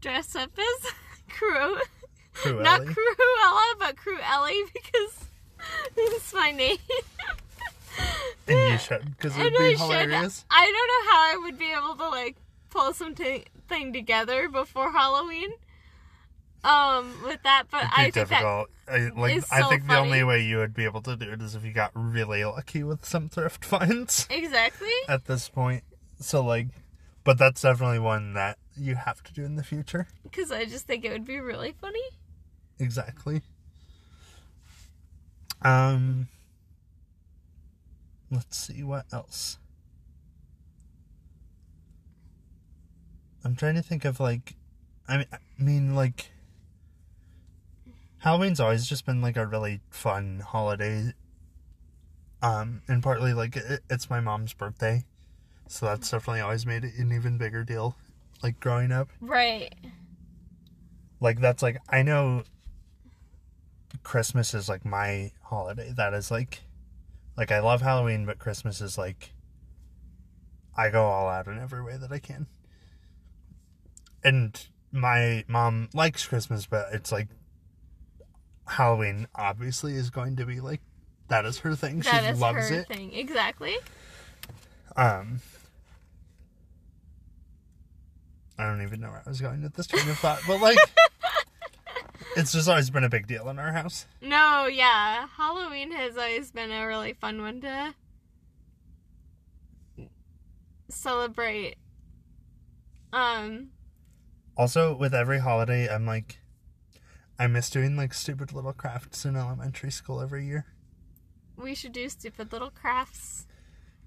[0.00, 0.92] dress up as
[1.30, 1.76] Crew
[2.62, 2.94] Not Cruella.
[2.94, 5.24] Cruella, but Cruelli because
[5.96, 6.76] it's my name.
[8.48, 9.78] And you should, because it'd be I should.
[9.80, 10.44] hilarious.
[10.50, 12.36] I don't know how I would be able to like
[12.74, 13.44] pull something
[13.92, 15.50] together before Halloween.
[16.64, 18.70] Um, with that, but I think difficult.
[18.88, 21.30] I, like is I so think the only way you would be able to do
[21.30, 24.88] it is if you got really lucky with some thrift finds exactly.
[25.06, 25.84] at this point.
[26.20, 26.68] So like,
[27.22, 30.08] but that's definitely one that you have to do in the future.
[30.22, 32.02] Because I just think it would be really funny.
[32.78, 33.42] Exactly.
[35.60, 36.28] Um.
[38.30, 39.58] Let's see what else.
[43.44, 44.54] I'm trying to think of like,
[45.08, 46.30] I mean, I mean like.
[48.18, 51.12] Halloween's always just been like a really fun holiday.
[52.42, 55.04] Um, and partly like it, it's my mom's birthday,
[55.68, 57.96] so that's definitely always made it an even bigger deal.
[58.42, 59.74] Like growing up, Right.
[61.20, 62.42] like that's like I know
[64.02, 65.92] Christmas is like my holiday.
[65.96, 66.60] That is like
[67.36, 69.32] like I love Halloween, but Christmas is like
[70.76, 72.46] I go all out in every way that I can.
[74.24, 77.28] And my mom likes Christmas, but it's like
[78.66, 80.80] Halloween obviously is going to be like
[81.28, 82.00] that is her thing.
[82.00, 82.88] That she is loves her it.
[82.88, 83.12] thing.
[83.12, 83.76] Exactly.
[84.96, 85.40] Um
[88.58, 90.78] I don't even know where I was going with this train of thought, but like
[92.36, 94.06] it's just always been a big deal in our house.
[94.22, 95.26] No, yeah.
[95.36, 97.94] Halloween has always been a really fun one to
[100.88, 101.76] celebrate.
[103.12, 103.68] Um,
[104.56, 106.38] Also, with every holiday, I'm like,
[107.38, 110.66] I miss doing like stupid little crafts in elementary school every year.
[111.56, 113.46] we should do stupid little crafts.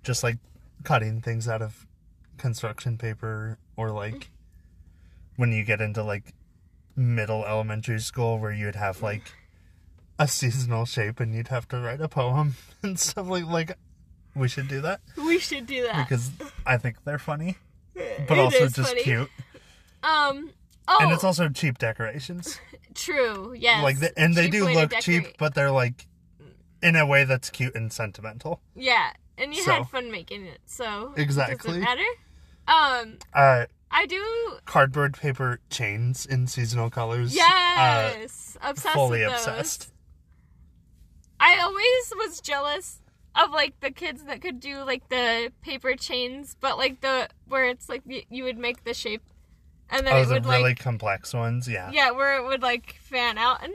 [0.03, 0.37] Just like
[0.83, 1.85] cutting things out of
[2.37, 4.29] construction paper, or like
[5.35, 6.33] when you get into like
[6.95, 9.33] middle elementary school where you'd have like
[10.17, 13.77] a seasonal shape and you'd have to write a poem and stuff like like
[14.35, 16.07] we should do that We should do that.
[16.07, 16.31] because
[16.65, 17.57] I think they're funny,
[17.93, 19.03] but It also just funny.
[19.03, 19.29] cute.
[20.07, 20.51] Um.
[20.89, 22.59] Oh, And it's also cheap decorations.
[22.95, 23.53] true.
[23.57, 23.83] Yes.
[23.83, 26.07] like the, and they Cheap do look cheap but they're like
[26.81, 30.59] in a way that's cute and sentimental Yeah, and you So- had fun making it,
[30.65, 31.79] so Exactly.
[31.79, 32.05] matter.
[32.69, 34.23] Um, uh I do.
[34.65, 39.91] cardboard paper chains in seasonal colors uh Yes, obsessed fully obsessed
[41.39, 43.01] I always was jealous
[43.35, 47.65] of like the kids that could do like the paper chains, but like the where
[47.65, 49.21] it's like you would make the shape,
[49.89, 52.61] and then oh it the would really like complex ones yeah yeah, where it would
[52.61, 53.73] like fan out and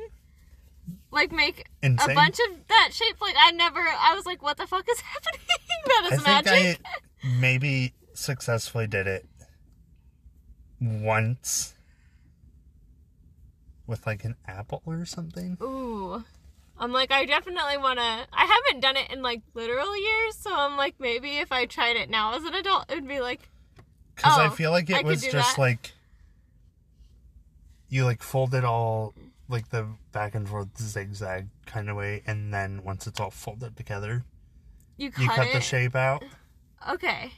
[1.10, 2.10] like make Insane.
[2.10, 3.20] a bunch of that shape.
[3.20, 5.46] Like I never, I was like, what the fuck is happening?
[5.86, 6.80] that i is think magic.
[6.84, 9.26] i maybe successfully did it
[10.80, 11.74] once
[13.86, 16.24] with like an apple or something Ooh.
[16.78, 18.02] I'm like, I definitely want to.
[18.32, 21.96] I haven't done it in like literal years, so I'm like, maybe if I tried
[21.96, 23.48] it now as an adult, it would be like,
[24.16, 25.60] Because I Oh, feel like it could was just that.
[25.60, 25.92] like
[27.92, 29.12] you like fold it all
[29.48, 33.76] like the back and forth zigzag kind of way, and then once it's all folded
[33.76, 34.24] together,
[34.96, 36.24] you cut, you cut the shape out.
[36.90, 37.32] Okay.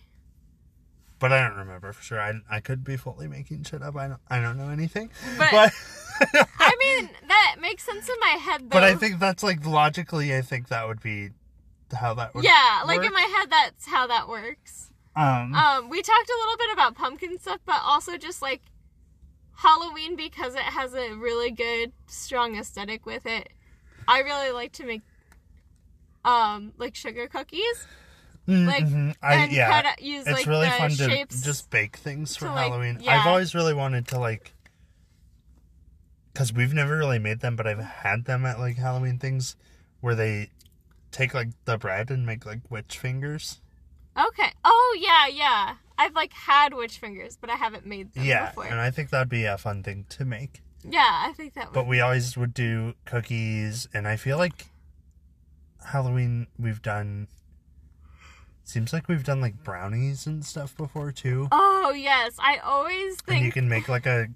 [1.18, 2.20] But I don't remember for sure.
[2.20, 3.96] I, I could be fully making shit up.
[3.96, 5.10] I don't I don't know anything.
[5.38, 5.72] But- but
[6.60, 8.68] I mean, that makes sense in my head, though.
[8.68, 10.36] but I think that's like logically.
[10.36, 11.30] I think that would be
[11.92, 12.44] how that would.
[12.44, 13.06] yeah, like work.
[13.06, 14.92] in my head, that's how that works.
[15.16, 15.52] Um.
[15.54, 18.62] Um, we talked a little bit about pumpkin stuff, but also just like
[19.56, 23.48] Halloween because it has a really good, strong aesthetic with it.
[24.06, 25.02] I really like to make
[26.24, 27.86] um like sugar cookies
[28.46, 29.70] like, mhm, I, and yeah.
[29.70, 31.42] cut out, use it's like really the fun to shapes.
[31.42, 32.98] just bake things for to, like, Halloween.
[33.00, 33.20] yeah.
[33.20, 34.52] I've always really wanted to like,
[36.32, 39.56] because we've never really made them, but I've had them at like Halloween things
[40.00, 40.50] where they
[41.10, 43.60] take like the bread and make like witch fingers.
[44.16, 44.50] Okay.
[44.64, 45.74] Oh yeah, yeah.
[45.98, 48.66] I've like had witch fingers, but I haven't made them Yeah, before.
[48.66, 50.62] and I think that'd be a fun thing to make.
[50.82, 51.74] yeah, I think that would.
[51.74, 54.66] But we always would do cookies, and I feel like
[55.86, 57.28] Halloween we've done.
[58.66, 61.48] Seems like we've done like brownies and stuff before too.
[61.52, 64.28] oh yes, I always And you can make like a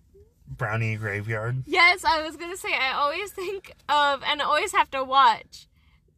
[0.46, 1.62] brownie graveyard.
[1.66, 5.66] Yes, I was gonna say I always think of and always have to watch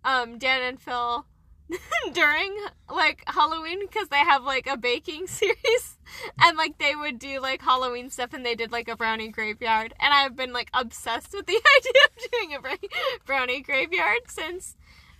[0.05, 1.25] um Dan and Phil
[2.13, 2.57] during
[2.93, 5.99] like Halloween because they have like a baking series
[6.41, 9.95] and like they would do like Halloween stuff and they did like a brownie graveyard
[10.01, 14.77] and I've been like obsessed with the idea of doing a brownie graveyard since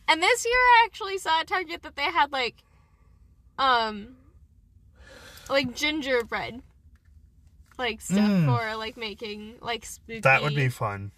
[0.09, 2.57] and this year I actually saw at Target that they had like
[3.59, 4.17] um
[5.49, 6.63] like gingerbread
[7.79, 8.47] like stuff Mm.
[8.47, 11.13] for like making like spooky That would be fun.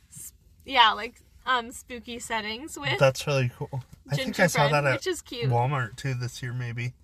[0.65, 1.15] yeah like
[1.47, 3.83] um spooky settings with That's really cool.
[4.11, 6.95] I think I saw that at which is cute Walmart too this year, maybe.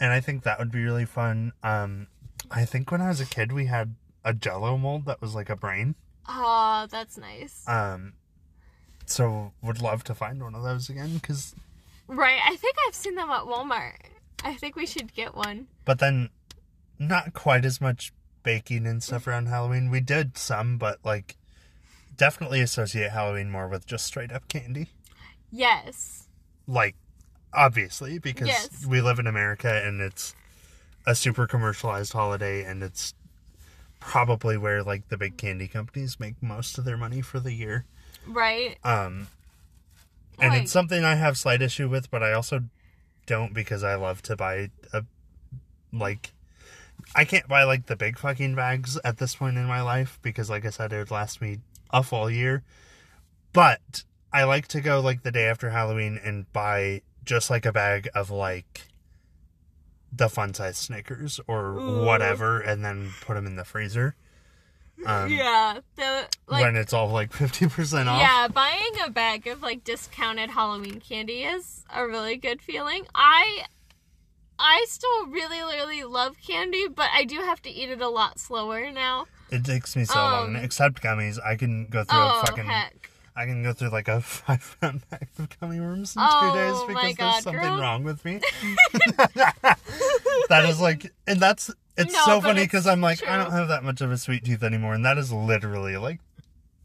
[0.00, 1.52] And I think that would be really fun.
[1.62, 2.08] Um,
[2.50, 5.50] I think when I was a kid, we had a Jello mold that was like
[5.50, 5.94] a brain.
[6.28, 8.14] oh that's nice Um,
[9.06, 11.20] so would love to find one of those again.
[11.20, 11.54] Cause,
[12.08, 13.96] right I think I've seen them at Walmart
[14.42, 16.30] I think we should get one but then,
[16.98, 19.90] not quite as much baking and stuff around Halloween.
[19.90, 21.36] We did some, but like,
[22.16, 24.88] definitely associate Halloween more with just straight up candy.
[25.54, 26.26] Yes
[26.66, 26.96] Like,
[27.52, 28.86] obviously, because Yes.
[28.86, 30.34] we live in America and it's
[31.06, 33.12] a super commercialized holiday, and it's
[34.00, 37.84] probably where like the big candy companies make most of their money for the year.
[38.26, 39.28] right Um,
[40.38, 42.64] and Like- it's something I have slight issue with, but I also
[43.26, 45.04] don't because I love to buy a
[45.92, 46.32] like.
[47.14, 50.48] I can't buy like the big fucking bags at this point in my life because,
[50.48, 51.58] like I said, it would last me
[51.90, 52.62] a full year.
[53.52, 57.72] But I like to go like the day after Halloween and buy just like a
[57.72, 58.82] bag of like
[60.12, 62.04] the fun size Snickers or Ooh.
[62.04, 64.16] whatever, and then put them in the freezer.
[65.06, 68.20] Um, yeah the like when it's all like fifty percent off.
[68.20, 73.06] Yeah, buying a bag of like discounted Halloween candy is a really good feeling.
[73.14, 73.64] I
[74.58, 78.38] I still really really love candy, but I do have to eat it a lot
[78.38, 79.26] slower now.
[79.50, 80.56] It takes me so Um, long.
[80.64, 82.64] Except gummies, I can go through Oh a fucking.
[82.66, 83.10] heck.
[83.36, 86.58] I can go through like a five pound bag of gummy worms in Oh, two
[86.58, 87.80] days oh because God, there's something girl.
[87.80, 88.40] wrong with me.
[90.48, 93.68] that is like, and that's it's No, so funny because I'm like, I don't have
[93.68, 96.20] that much of a sweet tooth anymore, and that is literally like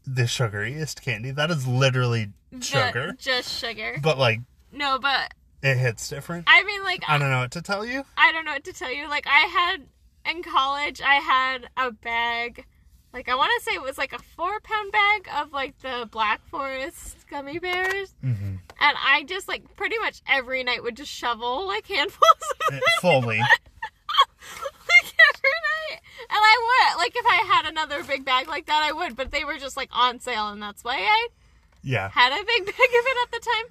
[0.06, 1.30] the sugariest candy.
[1.30, 3.98] That is literally sugar, just sugar.
[4.02, 4.40] but like
[4.72, 5.32] No, but
[5.62, 6.44] it hits different.
[6.48, 8.04] I mean like I don't know what to tell you.
[8.16, 9.08] I don't know what to tell you.
[9.08, 9.86] Like I had
[10.30, 12.66] in college, I had a bag.
[13.12, 16.08] Like I want to say it was like a four pound bag of like the
[16.10, 18.54] Black Forest gummy bears, Mm-hmm.
[18.80, 22.20] and I just like pretty much every night would just shovel like handfuls
[22.68, 26.00] of it, Fully, like every night.
[26.30, 29.16] And I would like if I had another big bag like that, I would.
[29.16, 31.28] But they were just like on sale, and that's why I
[31.82, 32.08] yeah.
[32.10, 33.66] had a big bag of it at the time.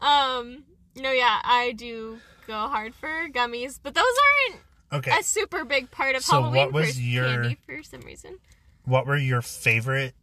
[0.00, 0.64] Um,
[0.96, 4.60] no, yeah, I do go hard for gummies, but those aren't
[4.94, 8.00] Okay, a super big part of So Halloween what was for your- candy for some
[8.02, 8.38] reason.
[8.84, 10.14] what were your favorite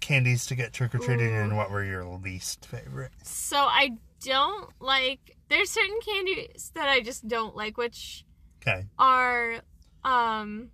[0.00, 3.12] candies to get trick or treating, and what were your least favorite?
[3.22, 3.90] So I
[4.22, 5.36] don't like.
[5.48, 8.24] There's certain candies that I just don't like, which
[8.62, 8.86] Okay.
[8.98, 9.60] are
[10.04, 10.70] um.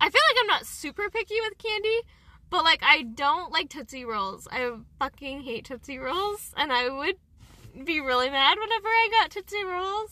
[0.00, 2.00] I feel like I'm not super picky with candy,
[2.50, 4.46] but like I don't like Tootsie Rolls.
[4.50, 7.16] I fucking hate Tootsie Rolls, and I would
[7.84, 10.10] be really mad whenever I got Tootsie Rolls.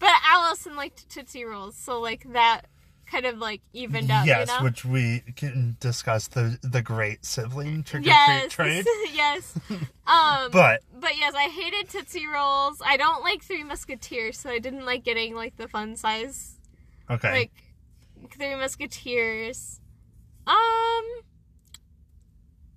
[0.00, 2.62] But Allison liked Tootsie Rolls, so like that
[3.06, 4.26] kind of like evened out.
[4.26, 4.64] yes, you know?
[4.64, 8.86] which we can discuss the the great sibling trick or yes, treat trade.
[9.14, 9.54] yes.
[10.06, 12.82] Um, But But yes, I hated Tootsie Rolls.
[12.84, 16.58] I don't like Three Musketeers, so I didn't like getting like the fun size
[17.08, 17.52] okay, like
[18.36, 19.80] Three Musketeers.
[20.46, 21.04] Um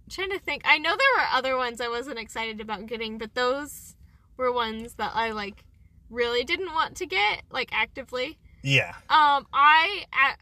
[0.10, 0.62] trying to think.
[0.66, 3.96] I know there were other ones I wasn't excited about getting, but those
[4.38, 5.66] were ones that I like
[6.14, 8.38] really didn't want to get like actively.
[8.62, 10.36] yeah, Um I I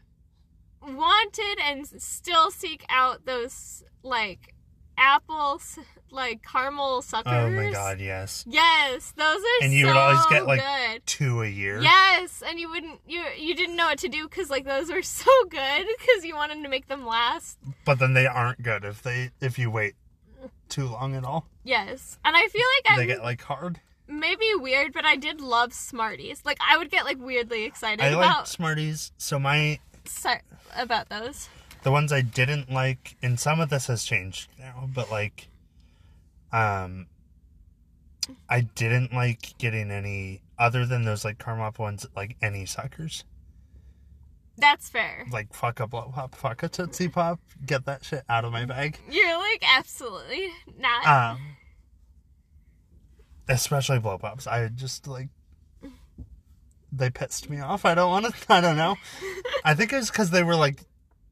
[0.84, 4.54] a wanted and still seek out those like
[4.98, 5.78] apples
[6.10, 7.32] like caramel suckers.
[7.32, 11.06] oh my god, yes, Yes, those are And you so would always get, like, good.
[11.06, 11.80] two a year.
[11.80, 15.02] Yes, and you wouldn't you you didn't know what to do because like those were
[15.22, 17.58] so good because you wanted to make them last.
[17.86, 19.94] but then they aren't good if they if you wait
[20.68, 21.46] too long at all.
[21.64, 23.80] Yes, and I feel like They I'm get like hard.
[24.18, 26.42] Maybe weird, but I did love Smarties.
[26.44, 29.12] Like I would get like weirdly excited I like about Smarties.
[29.18, 30.40] So my sorry,
[30.76, 31.48] about those.
[31.82, 35.48] the ones I didn't like, and some of this has changed now, but like,
[36.52, 37.06] um,
[38.48, 43.24] I didn't like getting any other than those like apple ones, like any suckers.
[44.58, 45.26] That's fair.
[45.32, 47.40] Like fuck a blow pop, fuck a tootsie pop.
[47.64, 48.98] Get that shit out of my bag.
[49.10, 51.06] You're like absolutely not.
[51.06, 51.40] Um,
[53.48, 54.46] especially blow pops.
[54.46, 55.28] I just like
[56.92, 57.84] they pissed me off.
[57.84, 58.34] I don't want to.
[58.52, 58.96] I don't know.
[59.64, 60.80] I think it's because they were like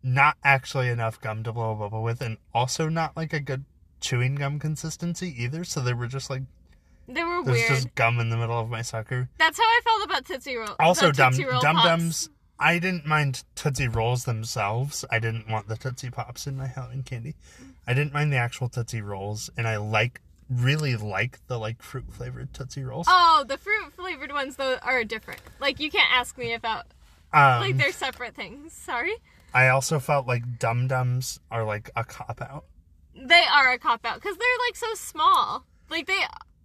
[0.03, 3.65] not actually enough gum to blow a bubble with, and also not like a good
[4.01, 5.65] chewing gum consistency either.
[5.65, 6.43] So they were just like
[7.07, 7.69] they were there's weird.
[7.69, 9.29] just gum in the middle of my sucker.
[9.39, 10.77] That's how I felt about Tootsie Roll.
[10.79, 12.31] Also, dum dum dums.
[12.63, 15.05] I didn't mind Tootsie Rolls themselves.
[15.11, 17.35] I didn't want the Tootsie Pops in my Halloween candy.
[17.87, 20.21] I didn't mind the actual Tootsie Rolls, and I like
[20.51, 23.07] really like the like fruit flavored Tootsie Rolls.
[23.09, 25.41] Oh, the fruit flavored ones though are different.
[25.61, 26.87] Like you can't ask me about
[27.33, 28.73] um, like they're separate things.
[28.73, 29.15] Sorry.
[29.55, 32.65] I also felt like Dum Dums are like a cop out.
[33.15, 35.65] They are a cop out because they're like so small.
[35.89, 36.19] Like they,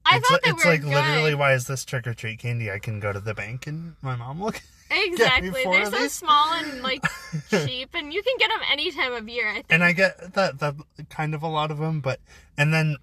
[0.06, 0.94] I it's thought they it's were like good.
[0.94, 2.72] literally why is this trick or treat candy?
[2.72, 4.54] I can go to the bank and my mom will.
[4.92, 5.64] exactly.
[5.64, 6.14] They're so these.
[6.14, 7.04] small and like
[7.50, 9.50] cheap, and you can get them any time of year.
[9.50, 9.66] I think.
[9.70, 10.76] and I get that that
[11.10, 12.20] kind of a lot of them, but
[12.58, 12.98] and then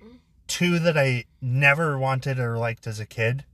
[0.52, 3.44] two that I never wanted or liked as a kid.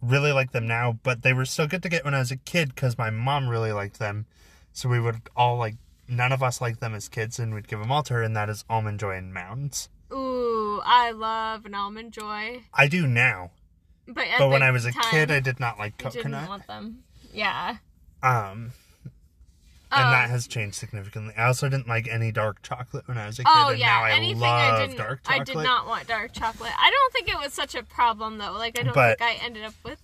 [0.00, 2.36] Really like them now, but they were still good to get when I was a
[2.36, 4.26] kid because my mom really liked them.
[4.72, 5.74] So we would all like
[6.06, 8.36] none of us liked them as kids, and we'd give them all to her, and
[8.36, 9.88] that is almond joy and mounds.
[10.12, 13.50] Ooh, I love an almond joy, I do now,
[14.06, 17.02] but but when I was a kid, I did not like I didn't want them.
[17.34, 17.78] Yeah.
[18.22, 18.72] Um,
[19.92, 21.34] and Um, that has changed significantly.
[21.36, 23.86] I also didn't like any dark chocolate when I was a kid, Oh and yeah,
[23.86, 24.96] now I anything love I didn't.
[24.98, 26.72] dark I did not want dark chocolate.
[26.78, 28.52] I don't think it was such a problem though.
[28.52, 30.00] Like I don't But think I ended up with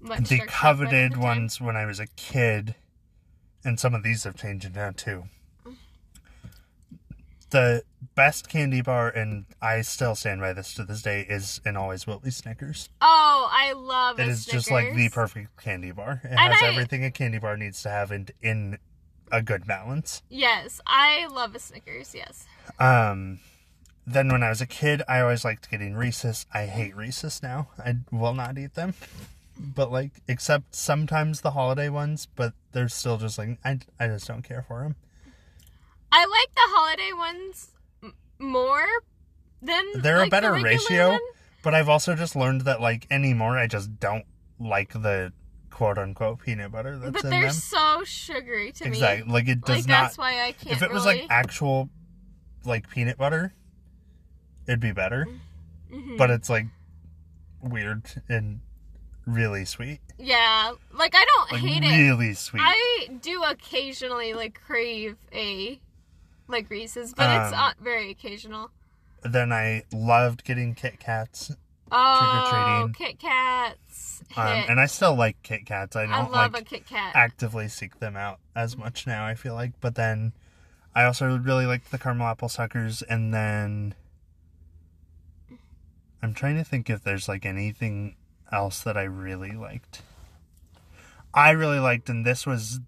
[0.00, 2.74] much the chocolate coveted the ones when I was a kid,
[3.64, 5.24] and some of these have changed now too.
[7.50, 7.82] The
[8.14, 12.06] best candy bar, and I still stand by this to this day, is an Always
[12.06, 12.90] Will Be Snickers.
[13.00, 16.20] Oh, I love It a is just like the perfect candy bar.
[16.24, 18.78] It And has I- everything a candy bar needs to have, and in
[19.32, 20.22] a good balance.
[20.28, 22.14] Yes, I love a Snickers.
[22.14, 22.46] Yes.
[22.78, 23.40] Um,
[24.06, 26.46] then when I was a kid, I always liked getting Reese's.
[26.52, 27.68] I hate Reese's now.
[27.78, 28.94] I will not eat them.
[29.58, 34.26] But like, except sometimes the holiday ones, but they're still just like I, I just
[34.28, 34.94] don't care for them.
[36.12, 37.70] I like the holiday ones
[38.38, 38.86] more
[39.60, 41.20] than They're like, a better the ratio, one.
[41.62, 44.24] but I've also just learned that like anymore, I just don't
[44.60, 45.32] like the
[45.70, 47.52] quote unquote peanut butter that's But in they're them.
[47.52, 49.32] so sugary to Exactly, me.
[49.32, 50.02] like it does like not.
[50.02, 50.76] that's why I can't.
[50.76, 51.88] If it was like actual,
[52.64, 53.52] like peanut butter,
[54.66, 55.26] it'd be better.
[55.92, 56.16] Mhm.
[56.18, 56.66] But it's like
[57.62, 58.60] weird and
[59.26, 60.00] really sweet.
[60.18, 61.96] yeah, like I don't Like hate it.
[62.10, 62.62] really sweet.
[62.64, 65.80] I do occasionally like crave a
[66.46, 68.70] like Reese's, but it's Um, not very occasional.
[69.22, 71.50] Then I loved getting Kit Kats,
[71.90, 72.94] Oh, trick-or-treating.
[72.94, 74.22] Kit Kats.
[74.36, 75.96] um, and I still like Kit Kats.
[75.96, 77.12] I I don't love like a Kit Kat.
[77.14, 79.24] actively seek them out as much now.
[79.24, 80.32] I feel like, but then
[80.94, 83.94] I also really liked the caramel apple suckers, and then
[86.22, 88.16] I'm trying to think if there's like anything
[88.50, 90.02] else that I really liked.
[91.32, 92.80] I really liked, and this was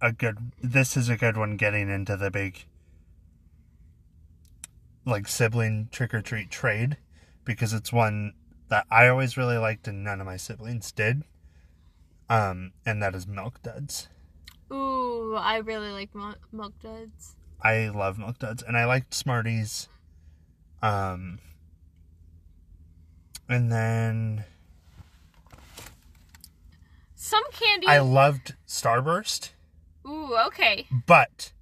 [0.00, 0.52] a good.
[0.62, 1.56] This is a good one.
[1.56, 2.64] Getting into the big,
[5.04, 6.96] like sibling trick or treat trade,
[7.44, 8.32] because it's one
[8.70, 11.24] that I always really liked, and none of my siblings did.
[12.28, 14.08] Um, and that is Milk Duds.
[14.72, 17.34] Ooh, I really like Mil- Milk Duds.
[17.60, 19.88] I love Milk Duds, and I liked Smarties.
[20.80, 21.40] Um,
[23.48, 24.44] and then
[27.16, 27.86] Some candy.
[27.88, 29.50] I loved Starburst,
[30.06, 30.86] Ooh, okay.
[31.06, 31.52] but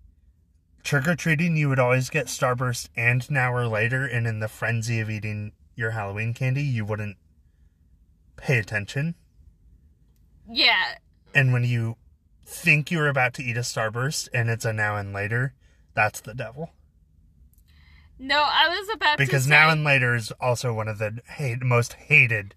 [0.84, 4.48] trick or treating, you would always get Starburst and an hour later, and in the
[4.48, 7.16] frenzy of eating your Halloween candy, you wouldn't
[8.36, 9.14] pay attention.
[10.50, 10.96] Yeah.
[11.34, 11.96] And when you
[12.44, 15.54] think you're about to eat a Starburst and it's a now and later,
[15.94, 16.70] that's the devil.
[18.18, 19.50] No, I was about Because to say.
[19.50, 22.54] now and later is also one of the hate, most hated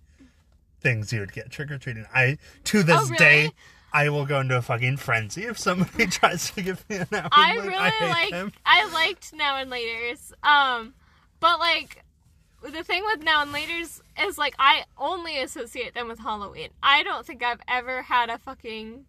[0.80, 2.05] things you would get trick or treating.
[2.13, 3.17] I to this Oh, really?
[3.17, 3.51] day
[3.93, 7.24] I will go into a fucking frenzy if somebody tries to give me an now
[7.24, 7.69] and I later.
[7.69, 8.53] really like.
[8.65, 10.34] I liked now and later's.
[10.41, 10.95] Um,
[11.39, 12.01] but like,
[12.62, 16.70] the thing with now and later's is like I only associate them with Halloween.
[16.82, 19.05] I don't think I've ever had a fucking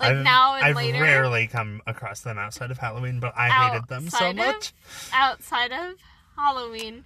[0.00, 0.78] like I've, now and later.
[0.78, 4.36] I've later rarely come across them outside of Halloween, but I hated them so of?
[4.36, 4.72] much.
[5.12, 5.96] outside of
[6.36, 7.04] Halloween.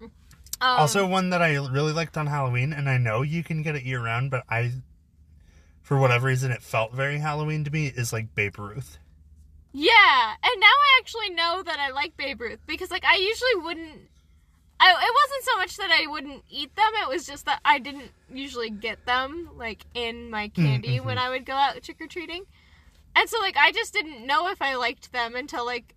[0.00, 3.74] Um, also, one that I really liked on Halloween, and I know you can get
[3.74, 4.70] it year round, but I,
[5.82, 7.86] for whatever reason, it felt very Halloween to me.
[7.88, 8.98] Is like Babe Ruth.
[9.72, 13.64] Yeah, and now I actually know that I like Babe Ruth because like I usually
[13.64, 14.00] wouldn't
[14.82, 16.90] I, it wasn't so much that I wouldn't eat them.
[17.02, 21.06] It was just that I didn't usually get them like in my hmm, candy mm-hmm.
[21.06, 22.44] when I would go out trick or treating,
[23.14, 25.94] and so like I just didn't know if I liked them until like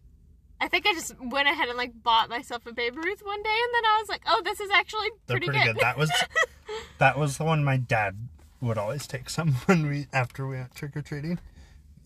[0.62, 3.50] I think I just went ahead and like bought myself a Babe Ruth one day,
[3.50, 5.78] and then I was like, oh, this is actually They're pretty, pretty, good.
[5.82, 6.12] That was
[7.00, 8.16] that was the one my dad
[8.62, 11.40] would always take some when we after we went trick or treating.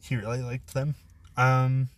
[0.02, 0.96] He really liked them.
[1.40, 1.90] Um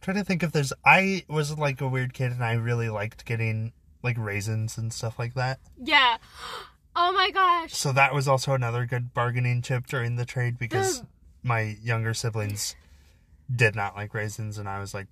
[0.00, 3.24] trying to think if there's I was like a weird kid and I really liked
[3.24, 3.72] getting
[4.02, 5.58] like raisins and stuff like that.
[5.82, 6.18] yeah.
[6.94, 7.74] Oh my gosh.
[7.74, 11.06] So that was also another good bargaining chip during the trade because The-
[11.42, 12.74] my younger siblings
[13.54, 15.06] did not like raisins and I was like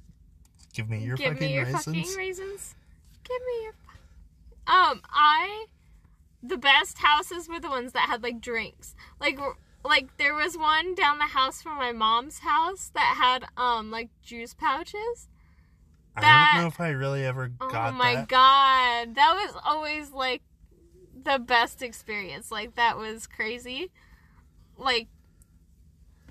[0.72, 1.84] give me your Give fucking me your raisins.
[1.84, 2.74] fucking raisins.
[3.24, 3.72] Give me your.
[4.66, 5.66] Um, I.
[6.42, 8.94] The best houses were the ones that had like drinks.
[9.20, 9.38] Like,
[9.84, 14.08] like there was one down the house from my mom's house that had um like
[14.22, 15.28] juice pouches.
[16.16, 18.28] I don't know if I really ever got oh my that.
[18.28, 20.42] god, that was always like
[21.24, 22.50] the best experience.
[22.50, 23.90] Like that was crazy.
[24.76, 25.08] Like,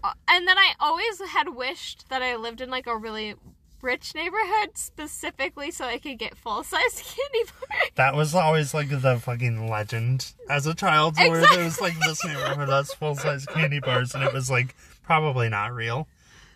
[0.03, 3.35] uh, and then I always had wished that I lived in like a really
[3.83, 7.89] rich neighborhood specifically so I could get full size candy bars.
[7.95, 11.31] That was always like the fucking legend as a child, exactly.
[11.41, 14.75] where there was like this neighborhood has full size candy bars, and it was like
[15.03, 16.07] probably not real,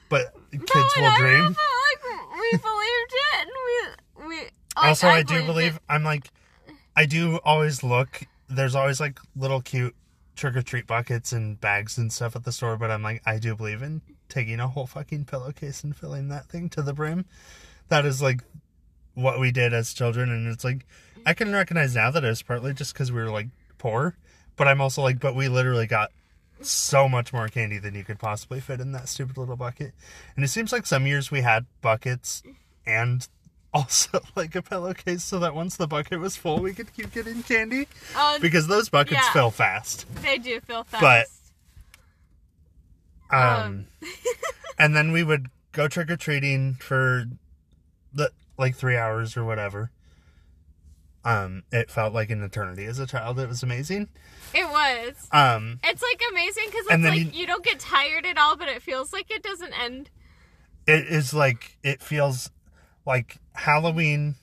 [0.10, 1.44] but kids But will whatever, dream.
[1.46, 3.50] like we believed it, and
[4.22, 4.42] we we.
[4.44, 5.82] like, also, I, do believe it.
[5.90, 6.30] I'm like,
[6.96, 8.22] I do always look.
[8.48, 9.96] There's always like little cute
[10.36, 13.38] trick or treat buckets and bags and stuff at the store, but I'm like, I
[13.40, 17.26] do believe in taking a whole fucking pillowcase and filling that thing to the brim.
[17.90, 18.42] That is like
[19.14, 20.86] what we did as children, and it's like
[21.26, 23.48] I can recognize now that it was partly just because we were like
[23.78, 24.16] poor,
[24.56, 26.12] but I'm also like, but we literally got
[26.62, 29.94] so much more candy than you could possibly fit in that stupid little bucket.
[30.36, 32.42] And it seems like some years we had buckets
[32.86, 33.28] and
[33.74, 37.44] also like a pillowcase so that once the bucket was full we could keep getting
[37.44, 39.34] candy Oh, because those buckets Yeah.
[39.34, 40.06] fill fast.
[40.24, 41.02] they do fill fast.
[41.02, 41.26] But-
[43.32, 43.88] Um, Um.
[44.80, 47.26] and then we would go trick or treating for
[48.14, 49.92] the like 3 hours or whatever.
[51.26, 53.40] Um it felt like an eternity as a child.
[53.40, 54.08] It was amazing.
[54.54, 55.28] it was.
[55.32, 58.70] Um It's like amazing because it's like you- you, don't get tired at all, but
[58.70, 60.10] it feels like it doesn't end.
[60.88, 62.50] it is like it feels
[63.06, 64.36] like Halloween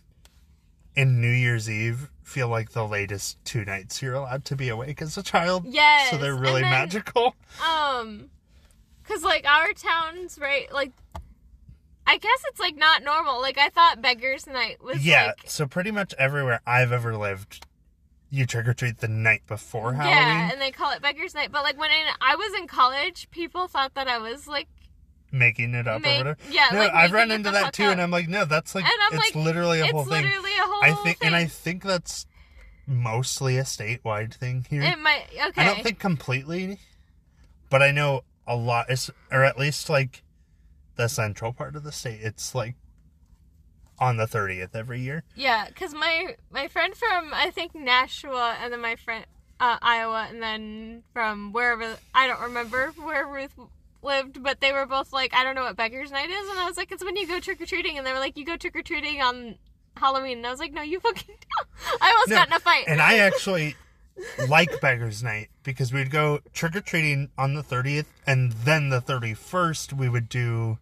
[0.97, 5.01] and New Year's Eve feel like the latest two nights you're allowed to be awake
[5.03, 5.65] as a child.
[5.67, 7.35] Yes, So they're really then- magical.
[7.67, 8.31] Um,
[9.09, 10.93] cause like our town's right, like
[12.07, 13.41] I guess it's like not normal.
[13.41, 15.27] Like I thought Beggars Night was Yeah.
[15.29, 17.65] like so pretty much everywhere I've ever lived,
[18.31, 20.17] you trick or treat the night before Halloween.
[20.17, 21.51] yeah, and they call it Beggars Night.
[21.51, 24.69] But like when in, I was in college, people thought that I was like,
[25.33, 26.39] making it up Make- or whatever.
[26.51, 27.93] yeah, No, like, I've run into that too, up.
[27.93, 30.23] and I'm like, no, that's like it's like, literally a whole thing.
[30.25, 31.27] literally a whole I think, thing.
[31.29, 32.27] and I think that's
[32.87, 34.83] mostly a statewide thing here.
[34.83, 35.63] it might okay.
[35.63, 36.79] I don't think completely,
[37.71, 40.23] but I know a lot, is, or at least like
[40.97, 42.21] the central part of the state.
[42.23, 42.75] It's like
[43.99, 45.23] on the 30th every year.
[45.35, 49.25] Yeah, because my my friend from I think Nashua, and then my friend
[49.61, 53.55] uh, Iowa, and then from wherever I don't remember where Ruth
[54.03, 56.67] lived, but they were both like, I don't know what Beggars Night is, and I
[56.67, 58.57] was like, it's when you go trick or treating, and they were like, you go
[58.57, 59.55] trick or treating on
[59.97, 61.25] Halloween, and I was like, no, you fucking
[61.57, 62.03] don't.
[62.03, 62.85] I almost No, got in a fight.
[62.89, 63.77] And I actually
[64.49, 69.01] like Beggar's Night because we'd go trick or treating on the 30th, and then the
[69.01, 70.79] 31st we would do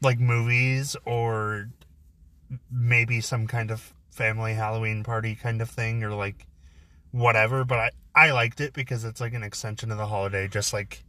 [0.00, 1.70] like movies or
[2.70, 6.46] maybe some kind of family Halloween party kind of thing or like
[7.10, 7.64] whatever.
[7.64, 11.04] But I, I liked it because it's like an extension of the holiday, just like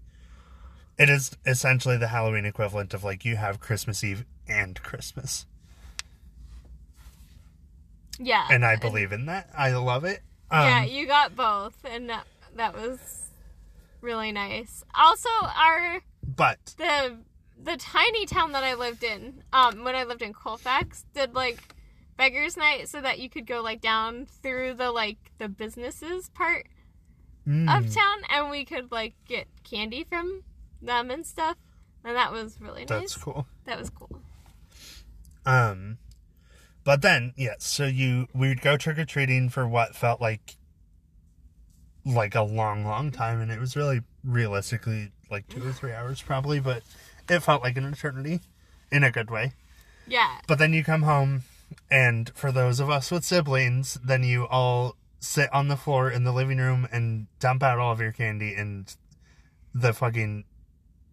[0.98, 5.46] it is essentially the Halloween equivalent of like you have Christmas Eve and Christmas.
[8.20, 9.50] yeah, And I believe in that.
[9.58, 10.22] I love it.
[10.52, 12.26] Um, yeah, you got both, and that,
[12.56, 13.30] that was
[14.02, 14.84] really nice.
[14.96, 17.18] Also, our but the
[17.62, 21.76] the tiny town that I lived in, um, when I lived in Colfax, did like
[22.18, 26.68] beggars night so that you could go like down through the like the businesses part
[27.48, 30.44] mm, of town and we could like get candy from
[30.82, 31.58] them and stuff.
[32.04, 32.88] And that was really nice.
[32.88, 33.46] that's cool.
[33.66, 34.22] That was cool.
[35.46, 35.98] Um,
[36.84, 40.56] but then yes, so you we would go trick or treating for what felt like
[42.06, 46.22] like a long, long time, and it was really realistically like two or three hours
[46.22, 46.84] probably, but
[47.30, 48.42] it felt like an eternity
[48.92, 49.54] in a good way.
[50.08, 50.40] Yeah.
[50.48, 51.44] But then you come home,
[51.92, 56.24] and for those of us with siblings, then you all sit on the floor in
[56.24, 58.96] the living room and dump out all of your candy, and
[59.74, 60.46] the fucking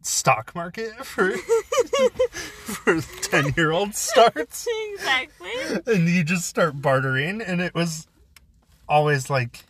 [0.07, 5.51] stock market for for ten year old starts, exactly.
[5.87, 8.07] and you just start bartering, and it was
[8.89, 9.65] always like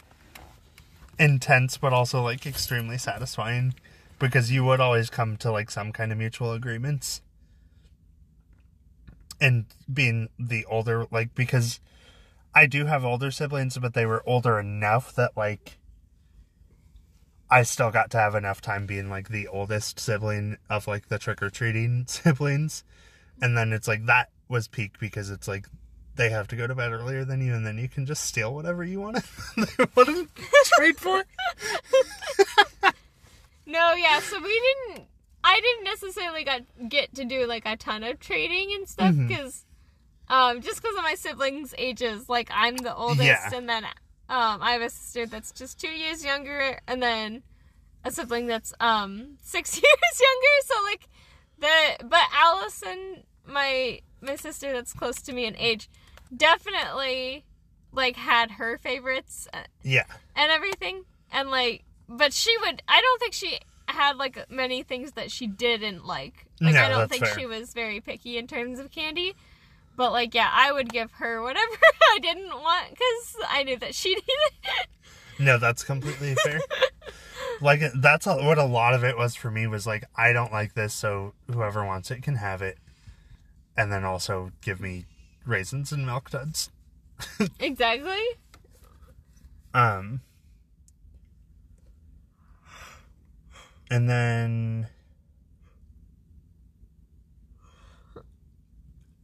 [1.18, 3.74] intense, but also like extremely satisfying
[4.18, 7.22] because you would always come to like some kind of mutual agreements.
[9.38, 11.78] And being the older, like, because
[12.54, 15.76] I do have older siblings, but they were older enough that, like,
[17.50, 21.18] I still got to have enough time being, like, the oldest sibling of, like, the
[21.18, 22.82] trick or treating siblings.
[23.40, 25.66] And then it's like that was peak because it's like
[26.14, 28.54] they have to go to bed earlier than you, and then you can just steal
[28.54, 29.16] whatever you want
[29.56, 30.28] to,
[30.76, 31.22] trade for.
[33.66, 35.06] No, yeah, so we didn't.
[35.42, 39.64] I didn't necessarily got get to do like a ton of trading and stuff because,
[40.28, 42.28] um, just because of my siblings' ages.
[42.28, 43.50] Like I'm the oldest, Yeah.
[43.54, 43.84] and then
[44.28, 47.42] um, I have a sister that's just two years younger, and then
[48.04, 50.54] a sibling that's um six years younger.
[50.66, 51.08] So like
[51.58, 55.88] the but Allison, my my sister that's close to me in age,
[56.36, 57.44] definitely
[57.92, 60.04] like had her favorites uh, Yeah.
[60.34, 63.58] and everything and like but she would i don't think she
[63.88, 67.38] had like many things that she didn't like like No, i don't think fair.
[67.38, 69.34] she was very picky in terms of candy
[69.96, 71.72] but like yeah i would give her whatever
[72.14, 74.22] i didn't want because i knew that she needed
[74.62, 74.86] it
[75.38, 76.60] No, that's completely fair.
[77.60, 80.50] like that's a, what a lot of it was for me was like I don't
[80.50, 82.78] like this, so whoever wants it can have it,
[83.76, 85.04] and then also give me
[85.44, 86.70] raisins and milk duds.
[87.60, 88.22] exactly
[89.74, 90.20] Um,
[93.90, 94.88] and then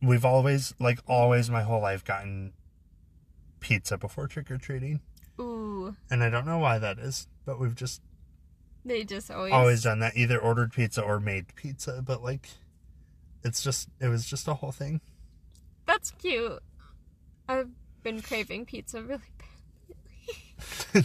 [0.02, 2.52] we've always like always my whole life gotten
[3.60, 5.00] pizza before trick or treating,
[5.40, 5.94] ooh.
[6.10, 8.02] And I don't know why that is, but we've just
[8.84, 10.16] they just always always done that.
[10.16, 12.48] Either ordered pizza or made pizza but like
[13.44, 15.00] it's just it was just a whole thing.
[15.86, 16.60] That's cute.
[17.48, 17.68] I've
[18.02, 19.48] been craving pizza really bad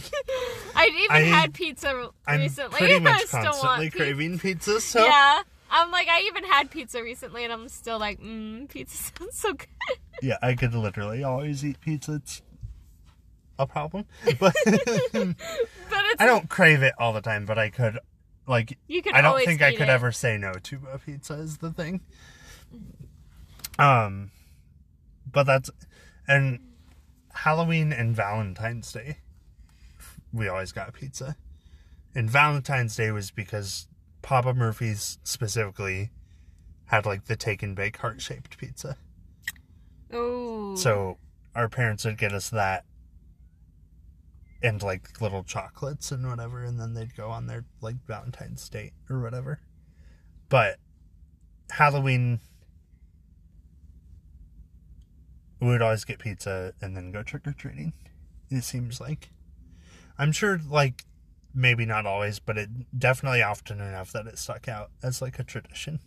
[0.76, 2.78] I've even I- had pizza i'm recently.
[2.78, 3.96] pretty I much constantly want pizza.
[3.98, 5.42] craving pizza so Yeah.
[5.70, 9.52] I'm like, I even had pizza recently, and I'm still like, mmm, pizza sounds so
[9.54, 9.68] good.
[10.22, 12.42] yeah i could literally always eat pizza it's
[13.58, 14.04] a problem
[14.38, 15.34] but But
[16.18, 17.98] i don't crave it all the time but i could
[18.46, 19.88] like you can i don't think i could it.
[19.88, 22.00] ever say no to a pizza is the thing
[23.78, 24.30] um
[25.30, 25.70] but that's
[26.26, 26.60] and
[27.32, 29.18] halloween and valentine's day
[30.32, 31.36] we always got pizza
[32.14, 33.86] and valentine's day was because
[34.28, 36.10] papa murphy's specifically
[36.86, 38.96] had like the take and bake heart-shaped pizza
[40.12, 40.74] Oh.
[40.76, 41.16] so
[41.54, 42.84] our parents would get us that
[44.62, 48.92] and like little chocolates and whatever, and then they'd go on their like Valentine's date
[49.08, 49.60] or whatever.
[50.48, 50.78] But
[51.70, 52.40] Halloween,
[55.60, 57.92] we would always get pizza and then go trick or treating.
[58.50, 59.30] It seems like.
[60.18, 61.04] I'm sure, like,
[61.54, 62.68] maybe not always, but it
[62.98, 66.00] definitely often enough that it stuck out as like a tradition.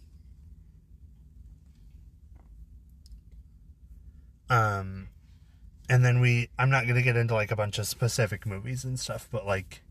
[4.49, 5.07] Um,
[5.89, 8.83] and then we, I'm not going to get into like a bunch of specific movies
[8.83, 9.81] and stuff, but like,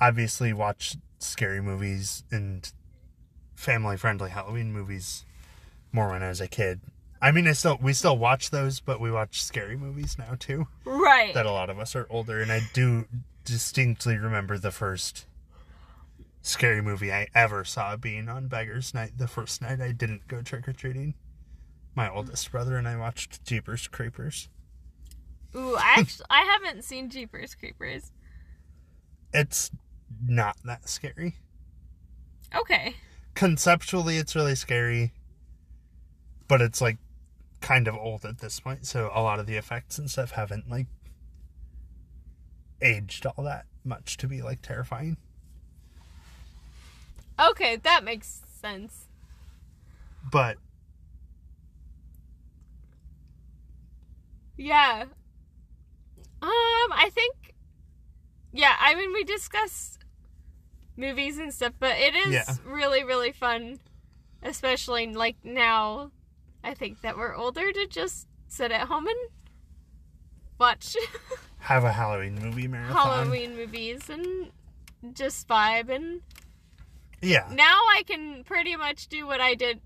[0.00, 2.72] obviously watch scary movies and
[3.54, 5.24] family friendly Halloween movies
[5.92, 6.80] more when I was a kid.
[7.20, 10.66] I mean, I still, we still watch those, but we watch scary movies now too.
[10.84, 11.32] right.
[11.34, 13.06] That a lot of us are older, and I do
[13.44, 15.26] distinctly remember the first
[16.42, 19.12] scary movie I ever saw being on Beggars Night.
[19.16, 21.14] The first night I didn't go trick or treating.
[21.94, 24.48] My oldest brother and I watched Jeepers Creepers.
[25.54, 28.12] Ooh, I actually I haven't seen Jeepers Creepers.
[29.32, 29.70] It's
[30.26, 31.36] not that scary.
[32.54, 32.96] Okay.
[33.34, 35.12] Conceptually, it's really scary,
[36.48, 36.98] but it's like
[37.60, 40.68] kind of old at this point, so a lot of the effects and stuff haven't
[40.68, 40.86] like
[42.82, 45.16] aged all that much to be like terrifying.
[47.40, 49.06] Okay, that makes sense.
[50.30, 50.58] But
[54.56, 55.04] Yeah.
[56.40, 56.48] Um,
[56.92, 57.54] I think.
[58.52, 59.98] Yeah, I mean, we discussed
[60.96, 62.54] movies and stuff, but it is Yeah.
[62.64, 63.80] really, really fun,
[64.42, 66.10] especially like now.
[66.62, 69.16] I think that we're older to just sit at home and
[70.58, 70.96] watch
[71.62, 72.96] have a Halloween movie marathon.
[72.96, 74.50] Halloween movies and
[75.14, 75.88] just vibe.
[75.88, 76.20] And
[77.20, 77.46] Yeah.
[77.52, 79.80] now I can pretty much do what I did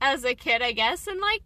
[0.00, 1.42] as a kid, I guess, and like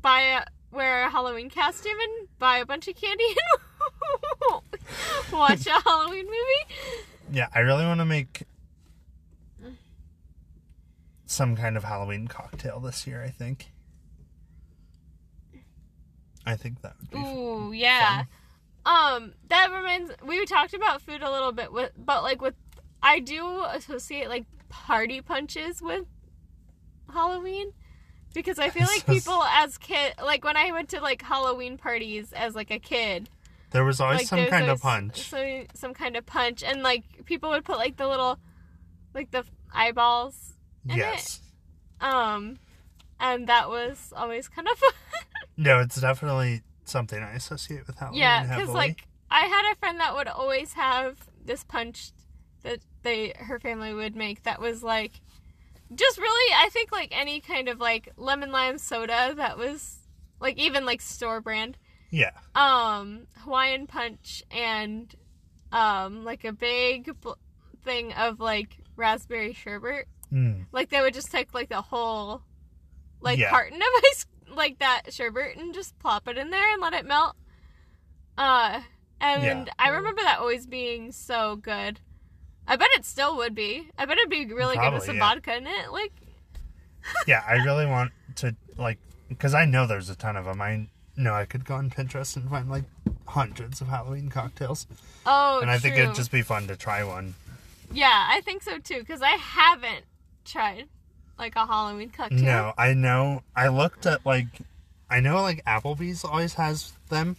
[0.00, 3.24] buy a wear a Halloween costume and buy a bunch of candy
[4.52, 6.74] and watch a Halloween movie.
[7.32, 8.44] Yeah, I really want to make
[11.26, 13.22] some kind of Halloween cocktail this year.
[13.22, 13.72] I think.
[16.46, 17.16] I think that would be.
[17.16, 17.36] fun.
[17.36, 18.24] Ooh, yeah.
[18.86, 20.12] Um, that reminds.
[20.26, 22.54] We talked about food a little bit with, but like with,
[23.02, 26.06] I do associate like party punches with
[27.12, 27.72] Halloween
[28.34, 32.32] because I feel like people as kid, like when I went to like Halloween parties
[32.32, 33.28] as like a kid,
[33.70, 35.28] There was always like some kind of punch.
[35.28, 38.38] some some kind of punch, and like people would put like the little,
[39.14, 40.54] like the eyeballs
[40.88, 41.40] in yes.
[42.00, 42.04] it.
[42.04, 42.58] Um,
[43.18, 44.92] and that was always kind of fun.
[45.60, 48.20] No, it's definitely something I associate with Halloween.
[48.20, 52.12] Yeah, because like I had a friend that would always have this punch
[52.62, 55.20] that they her family would make that was like
[55.94, 59.98] just really I think like any kind of like lemon lime soda that was
[60.40, 61.76] like even like store brand
[62.10, 65.14] yeah, um Hawaiian punch and
[65.72, 67.32] um like a big bl-
[67.84, 70.64] thing of like raspberry sherbet mm.
[70.72, 72.42] like they would just take like the whole
[73.20, 73.50] like Yeah.
[73.50, 77.06] carton of ice like that sherbet and just plop it in there and let it
[77.06, 77.36] melt.
[78.36, 78.80] Uh
[79.20, 79.72] and Yeah.
[79.78, 82.00] I remember that always being so good.
[82.66, 83.88] I bet it still would be.
[83.98, 85.34] I bet it'd be really good with some yeah.
[85.34, 85.92] vodka in it.
[85.92, 86.12] Like
[87.26, 87.42] yeah.
[87.46, 88.98] I really want to like
[89.28, 90.60] because I know there's a ton of them.
[90.60, 92.84] I know I could go on Pinterest and find like
[93.26, 94.86] hundreds of Halloween cocktails,
[95.26, 97.34] oh, and I think it'd just be fun to try one.
[97.92, 100.04] yeah, I think so too because I haven't
[100.44, 100.88] tried
[101.40, 102.38] like a Halloween cocktail.
[102.38, 103.42] No, I know.
[103.56, 104.46] I looked at like,
[105.08, 107.36] I know like Applebee's always has them.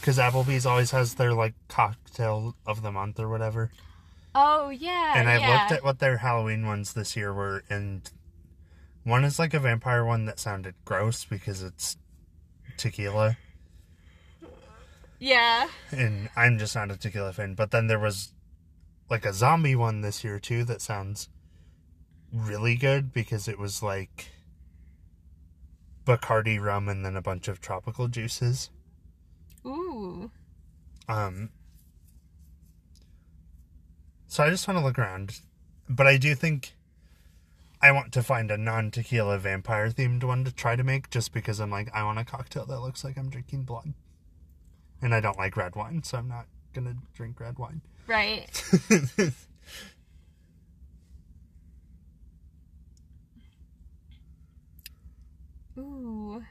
[0.00, 3.70] Because Applebee's always has their like cocktail of the month or whatever.
[4.34, 5.48] Oh yeah, and I yeah.
[5.48, 8.10] looked at what their Halloween ones this year were, and
[9.04, 11.96] one is like a vampire one that sounded gross because it's
[12.76, 13.36] tequila,
[15.20, 15.68] yeah.
[15.92, 17.54] and I'm just not a tequila fan.
[17.54, 18.32] But then there was
[19.08, 21.28] like a zombie one this year too that sounds
[22.34, 24.30] really good because it was like
[26.04, 28.70] Bacardi rum and then a bunch of tropical juices.
[29.64, 30.30] Ooh.
[31.08, 31.50] Um,
[34.26, 35.40] so I just want to look around,
[35.88, 36.74] but I do think
[37.80, 41.60] I want to find a non-tequila vampire themed one to try to make, just because
[41.60, 43.94] I'm like I want a cocktail that looks like I'm drinking blood,
[45.00, 47.82] and I don't like red wine, so I'm not gonna drink red wine.
[48.06, 48.46] Right.
[55.78, 56.42] Ooh.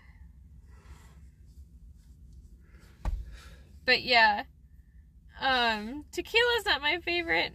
[3.85, 4.43] But yeah.
[5.41, 7.53] Um tequila's not my favorite.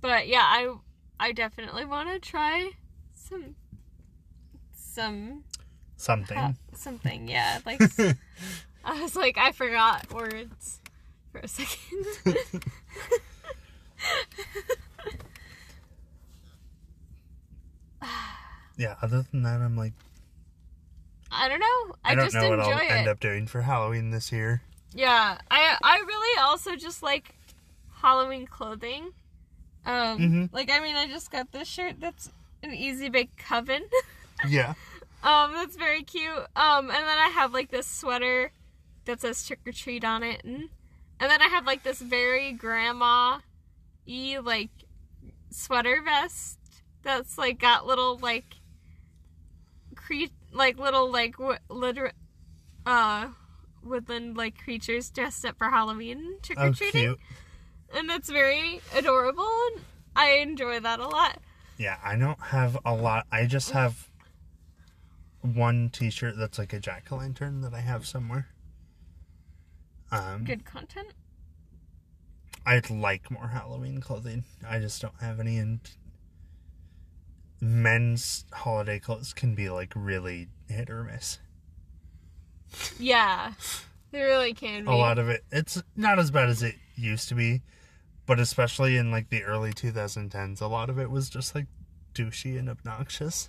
[0.00, 0.74] But yeah, I
[1.20, 2.70] I definitely want to try
[3.14, 3.54] some
[4.72, 5.44] some
[5.96, 6.38] Something.
[6.38, 7.28] ha- something.
[7.28, 7.80] Yeah, like
[8.84, 10.80] I was like I forgot words
[11.32, 12.06] for a second.
[18.76, 18.94] yeah.
[19.02, 19.92] Other than that, I'm like
[21.30, 21.94] I don't know.
[22.04, 22.90] I, I, don't just know what enjoy I'll it.
[22.90, 24.62] end up doing for Halloween this year.
[24.94, 27.34] Yeah, I I really also just like
[28.00, 29.10] Halloween clothing.
[29.84, 30.52] Um, Mhm.
[30.52, 32.30] like I mean, I just got this shirt that's
[32.62, 33.84] an Easy Bake Coven.
[34.48, 34.74] Yeah.
[35.24, 36.30] um, that's very cute.
[36.54, 38.52] Um, and then I have like this sweater
[39.04, 40.68] that says trick or treat on it, and
[41.20, 43.38] and then I have like this very grandma
[44.06, 44.70] e like
[45.50, 46.58] sweater vest
[47.02, 48.44] that's like got little like
[49.96, 52.12] cre- like little like w- liter-
[52.86, 53.28] uh
[53.82, 57.18] woodland like creatures dressed up for Halloween trick or Oh, treating, cute.
[57.94, 59.84] and that's very adorable, and
[60.16, 61.38] I enjoy that a lot.
[61.76, 63.26] Yeah, I don't have a lot.
[63.30, 64.08] I just have
[65.42, 68.48] one T-shirt that's like a jack o' lantern that I have somewhere.
[70.10, 71.08] Um, Good content.
[72.66, 74.44] I'd like more Halloween clothing.
[74.68, 75.80] I just don't have any, and
[77.60, 81.38] men's holiday clothes can be like really hit or miss.
[82.98, 83.52] Yeah,
[84.10, 84.90] they really can be.
[84.90, 87.62] A lot of it, it's not as bad as it used to be,
[88.26, 91.66] but especially in like the early 2010s, a lot of it was just like
[92.14, 93.48] douchey and obnoxious.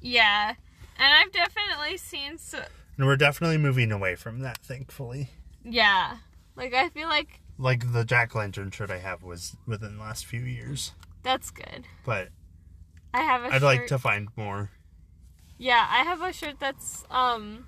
[0.00, 0.54] Yeah,
[0.98, 2.62] and I've definitely seen so.
[2.96, 5.30] And we're definitely moving away from that, thankfully.
[5.64, 6.16] Yeah,
[6.56, 10.24] like I feel like Like the jack lantern shirt I have was within the last
[10.24, 10.92] few years,
[11.22, 11.84] that's good.
[12.06, 12.28] but
[13.16, 13.62] I have a I'd shirt.
[13.62, 14.70] like to find more.
[15.56, 17.66] Yeah, I have a shirt that's um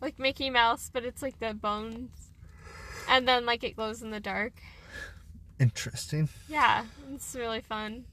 [0.00, 2.32] like Mickey Mouse, but it's like the bones,
[3.08, 4.54] and then like it glows in the dark.
[5.60, 6.28] Interesting.
[6.48, 8.06] Yeah, it's really fun.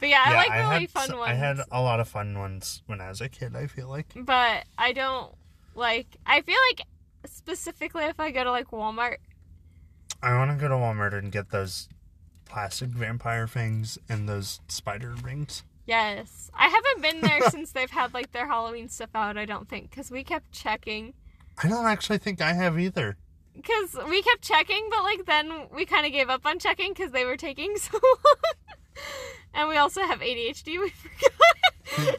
[0.00, 1.30] But yeah, I like really had, fun ones.
[1.30, 3.54] I had a lot of fun ones when I was a kid.
[3.54, 5.32] I feel like but I don't
[5.76, 6.16] like.
[6.26, 6.86] I feel like
[7.26, 9.18] specifically if I go to like Walmart.
[10.20, 11.88] I want to go to Walmart and get those
[12.46, 15.62] plastic vampire things and those spider rings.
[15.86, 16.50] Yes.
[16.54, 19.90] I haven't been there since they've had like their Halloween stuff out, I don't think,
[19.90, 21.14] because we kept checking.
[21.62, 23.16] I don't actually think I have either.
[23.54, 27.12] Because we kept checking, but like then we kind of gave up on checking because
[27.12, 28.42] they were taking so long.
[29.54, 32.18] and we also have ADHD, we forgot.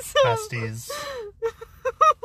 [0.00, 0.90] so, Besties,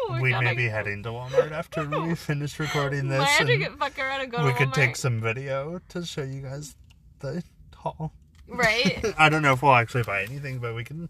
[0.10, 3.24] we're we may be heading to Walmart after we finish recording this.
[3.24, 6.24] have to get fuck around and go we to could take some video to show
[6.24, 6.76] you guys
[7.20, 7.44] the
[7.76, 8.12] haul.
[8.48, 9.04] Right?
[9.18, 11.10] I don't know if we'll actually buy anything, but we can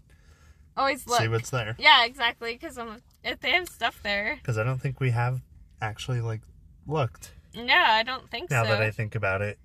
[0.76, 1.20] Always look.
[1.20, 1.76] see what's there.
[1.78, 2.52] Yeah, exactly.
[2.54, 2.78] Because
[3.22, 5.40] if they have stuff there, Because I don't think we have
[5.80, 6.40] actually like
[6.86, 7.32] looked.
[7.54, 8.70] no, I don't think Now so.
[8.70, 9.58] that I think about it,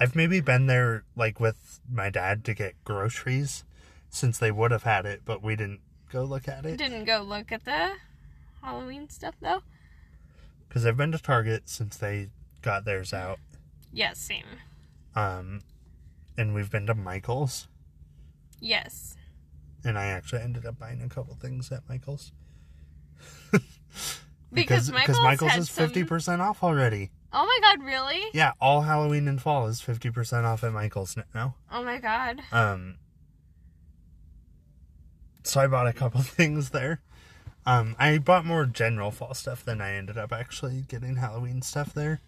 [0.00, 3.64] I've maybe been there like with my dad to get groceries,
[4.10, 5.80] since they would have had it, but we didn't
[6.12, 6.76] go look at it.
[6.76, 7.92] Didn't go look at the
[8.62, 9.62] Halloween stuff though.
[10.68, 12.28] Because I've been to Target since they
[12.62, 13.38] got theirs out,
[13.92, 14.44] Yeah, same.
[15.18, 15.60] Um,
[16.36, 17.68] and we've been to Michaels,
[18.60, 19.16] Yes.
[19.84, 22.32] and I actually ended up buying a couple things at Michaels.
[24.50, 27.10] Because, Michael's, Michaels had is some- fifty percent off already.
[27.34, 28.22] Oh my god, really?
[28.32, 31.56] Yeah, all Halloween and fall is fifty percent off at Michaels now.
[31.70, 32.40] Oh my god.
[32.50, 32.96] Um,
[35.42, 37.02] so I bought a couple things there.
[37.66, 41.92] Um, I bought more general fall stuff than I ended up actually getting Halloween stuff
[41.92, 42.20] there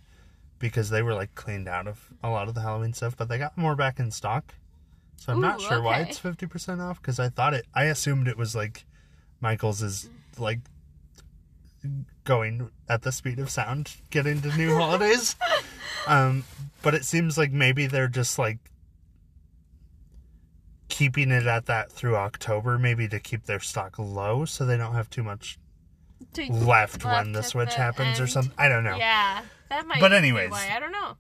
[0.61, 3.39] because they were like cleaned out of a lot of the Halloween stuff, but they
[3.39, 4.55] got more back in stock.
[5.17, 8.29] So I'm Ooh, not sure why it's 50% off because I thought it, I assumed
[8.29, 8.85] it was like
[9.41, 10.09] Michael's is
[10.39, 10.61] like
[12.25, 15.35] going at the speed of sound getting to new holidays.
[16.07, 16.45] Um,
[16.81, 18.57] but it seems like maybe they're just like
[20.89, 24.95] keeping it at that through October, maybe to keep their stock low so they don't
[24.95, 25.59] have too much
[26.35, 28.53] To- left, when the switch the happens or something.
[28.57, 28.97] I don't know.
[28.97, 30.01] Yeah, that might.
[30.01, 30.51] But anyways.
[30.51, 31.17] why I don't know.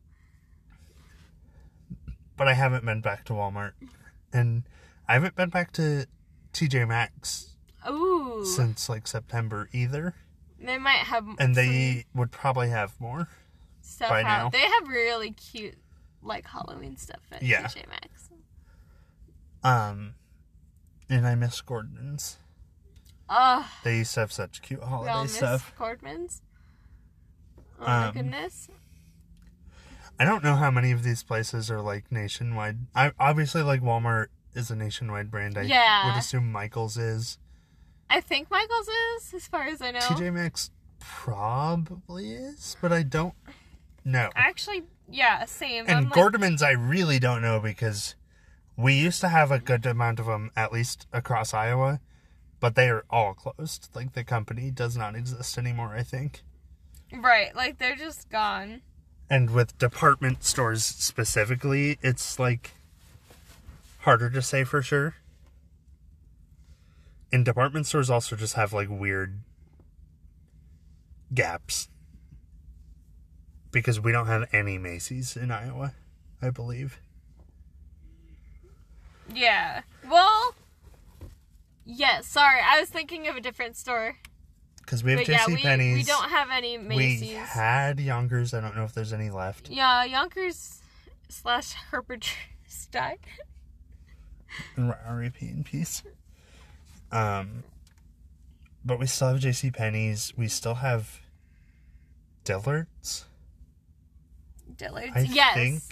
[2.36, 3.72] But I haven't been back to Walmart.
[4.32, 4.62] And
[5.08, 6.06] I haven't been back to
[6.52, 7.56] TJ Maxx
[7.88, 10.14] Ooh, since like September either.
[10.58, 11.26] they might have.
[11.38, 13.28] And they would probably have more.
[13.82, 14.24] stuff by out.
[14.24, 14.48] now.
[14.50, 15.76] They have really cute,
[16.22, 17.64] like Halloween stuff at Yeah.
[17.66, 18.28] TJ Maxx.
[19.62, 20.14] Um
[21.08, 22.38] and I miss Gordman's.
[23.28, 25.72] Oh, They used to have such cute we all holiday miss stuff.
[25.78, 26.42] Gordman's.
[27.80, 28.68] Oh my Um, goodness.
[30.18, 32.78] I don't know how many of these places are like nationwide.
[32.94, 35.56] I obviously like Walmart is a nationwide brand.
[35.56, 36.06] I Yeah.
[36.06, 37.38] would assume Michaels is.
[38.10, 40.00] I think Michael's is, as far as I know.
[40.00, 43.34] TJ Maxx probably is, but I don't
[44.04, 44.30] know.
[44.34, 45.84] Actually, yeah, same.
[45.88, 48.14] And like, Gordman's I really don't know because
[48.76, 52.00] we used to have a good amount of them at least across Iowa,
[52.58, 53.88] but they are all closed.
[53.94, 56.42] Like the company does not exist anymore, I think.
[57.12, 58.82] Right, like they're just gone.
[59.28, 62.72] And with department stores specifically, it's like
[64.00, 65.14] harder to say for sure.
[67.32, 69.38] And department stores also just have like weird
[71.32, 71.88] gaps.
[73.70, 75.94] Because we don't have any Macy's in Iowa,
[76.42, 76.98] I believe.
[79.32, 79.82] Yeah.
[80.10, 80.56] Well,
[81.84, 82.26] yes.
[82.26, 84.16] Sorry, I was thinking of a different store.
[84.90, 85.96] Because we have But yeah, JC we, Penney's.
[85.98, 87.20] we don't have any Macy's.
[87.20, 88.52] We had Younkers.
[88.52, 89.70] I don't know if there's any left.
[89.70, 90.80] Yeah, Younkers
[91.28, 92.28] slash Herbert
[92.66, 93.18] Stein.
[94.76, 95.46] R.I.P.
[95.46, 96.02] in peace.
[97.12, 97.62] Um,
[98.84, 99.70] but we still have J.C.
[99.70, 100.32] Penney's.
[100.36, 101.20] We still have
[102.42, 103.26] Dillard's.
[104.76, 105.12] Dillard's.
[105.14, 105.54] I yes.
[105.54, 105.82] think.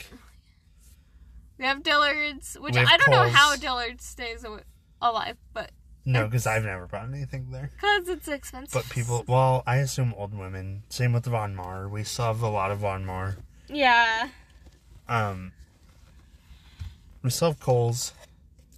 [1.57, 4.45] We have Dillard's, which have I don't know how Dillard's stays
[5.01, 5.71] alive, but
[6.11, 7.71] No, because I've never bought anything there.
[7.77, 8.73] because it's expensive.
[8.73, 10.83] But people, well, I assume old women.
[10.89, 11.87] Same with Von Maur.
[11.87, 13.37] We still have a lot of Von Maur.
[13.69, 14.31] Yeah.
[15.07, 15.53] Um,
[17.23, 18.15] we still have Kohl's,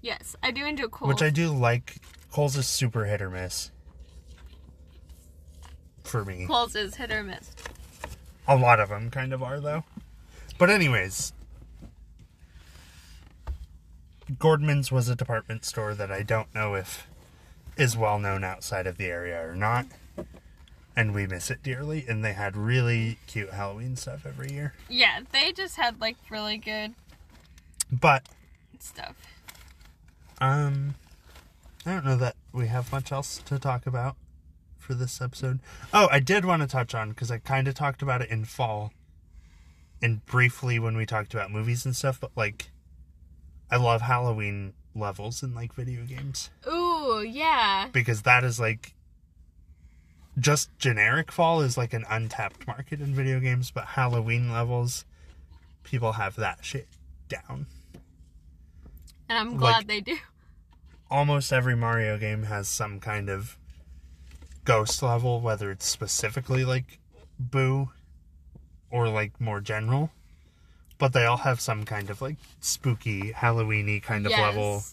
[0.03, 1.09] Yes, I do enjoy Kohl's.
[1.09, 1.99] which I do like.
[2.33, 3.71] Kohl's is super hit or miss.
[6.03, 6.47] For me.
[6.47, 7.53] Kohl's is hit or miss.
[8.49, 9.85] A lot of them kind of are, though.
[10.59, 11.33] But, anyways,
[14.33, 17.07] Gordman's was a department store that I don't know if
[17.81, 19.87] is well known outside of the area or not.
[20.97, 22.05] And we miss it dearly.
[22.07, 24.75] And they had really cute Halloween stuff every year.
[24.89, 26.95] Yeah, they just had like really good
[27.91, 28.25] But,
[28.79, 29.17] stuff.
[30.41, 30.95] um,
[31.87, 34.17] I don't know that we have much else to talk about
[34.79, 35.61] for this episode.
[35.95, 38.45] Oh, I did want to touch on because I kind of talked about it in
[38.45, 38.93] fall
[40.03, 42.71] and briefly when we talked about movies and stuff, but like,
[43.71, 47.89] I love Halloween levels in like video games Ooh, yeah.
[47.93, 48.95] because that is like
[50.39, 55.05] just generic fall is like an untapped market in video games, but Halloween levels,
[55.83, 56.87] people have that shit
[57.29, 57.67] down.
[59.29, 60.17] And I'm glad Like- they do.
[61.11, 63.59] Almost every Mario game has some kind of
[64.65, 67.01] ghost level, whether it's specifically like
[67.39, 67.91] Boo
[68.91, 70.13] or like more general.
[71.01, 74.85] But they all have some kind of like spooky, Halloweeny kind of level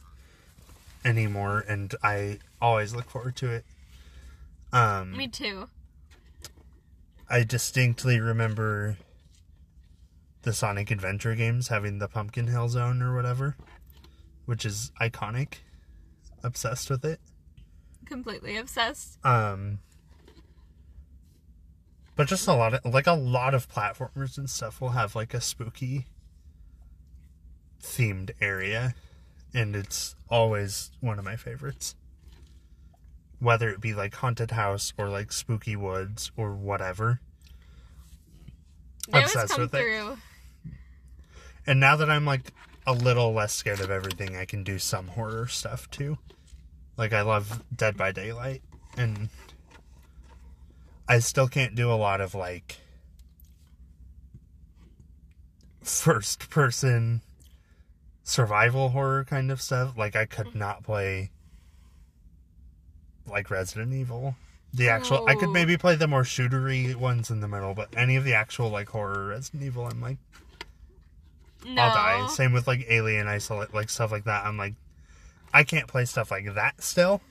[1.05, 3.65] anymore, and I always look forward to it.
[4.73, 5.67] Um, Me too.
[7.29, 8.97] I distinctly remember
[10.43, 13.57] the Sonic Adventure games having the Pumpkin Hill Zone or whatever,
[14.45, 15.55] which is iconic.
[16.41, 17.19] Obsessed with it.
[18.05, 19.17] Completely obsessed.
[19.25, 19.79] Um,
[22.17, 25.33] but just a lot of like a lot of platformers and stuff will have like
[25.33, 26.07] a spooky
[27.81, 28.95] themed area,
[29.53, 31.95] and it's always one of my favorites.
[33.39, 37.21] Whether it be like haunted house or like spooky woods or whatever.
[39.09, 39.77] They Obsessed with it.
[39.79, 40.17] through.
[41.67, 42.51] And now that I'm like
[42.87, 46.17] a little less scared of everything, I can do some horror stuff too.
[46.97, 48.63] Like I love Dead by Daylight
[48.97, 49.29] and
[51.09, 52.77] I still can't do a lot of like
[55.81, 57.21] first person
[58.23, 59.97] survival horror kind of stuff.
[59.97, 60.59] Like I could mm-hmm.
[60.59, 61.31] not play
[63.25, 64.35] like Resident Evil.
[64.73, 65.53] The actual I could Oh.
[65.53, 68.89] maybe play the more shootery ones in the middle, but any of the actual like
[68.89, 70.17] horror Resident Evil I'm like
[71.65, 71.81] No.
[71.81, 72.27] I'll die.
[72.33, 74.45] Same with like Alien Isolate, like stuff like that.
[74.45, 74.73] I'm like,
[75.53, 77.21] I can't play stuff like that still.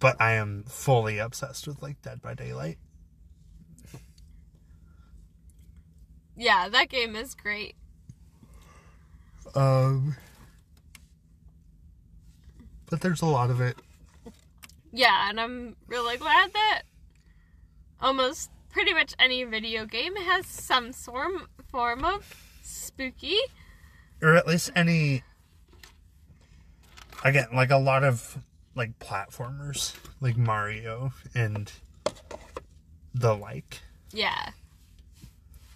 [0.00, 2.78] But I am fully obsessed with like Dead by Daylight.
[6.36, 7.74] Yeah, that game is great.
[9.56, 10.14] Um,
[12.88, 13.76] but there's a lot of it.
[14.92, 16.82] Yeah, and I'm really glad that
[18.00, 23.36] almost pretty much any video game has some form form of spooky.
[24.22, 25.22] or at least any
[27.24, 28.38] again like a lot of
[28.78, 31.70] like platformers like mario and
[33.14, 33.80] the like
[34.12, 34.50] Yeah.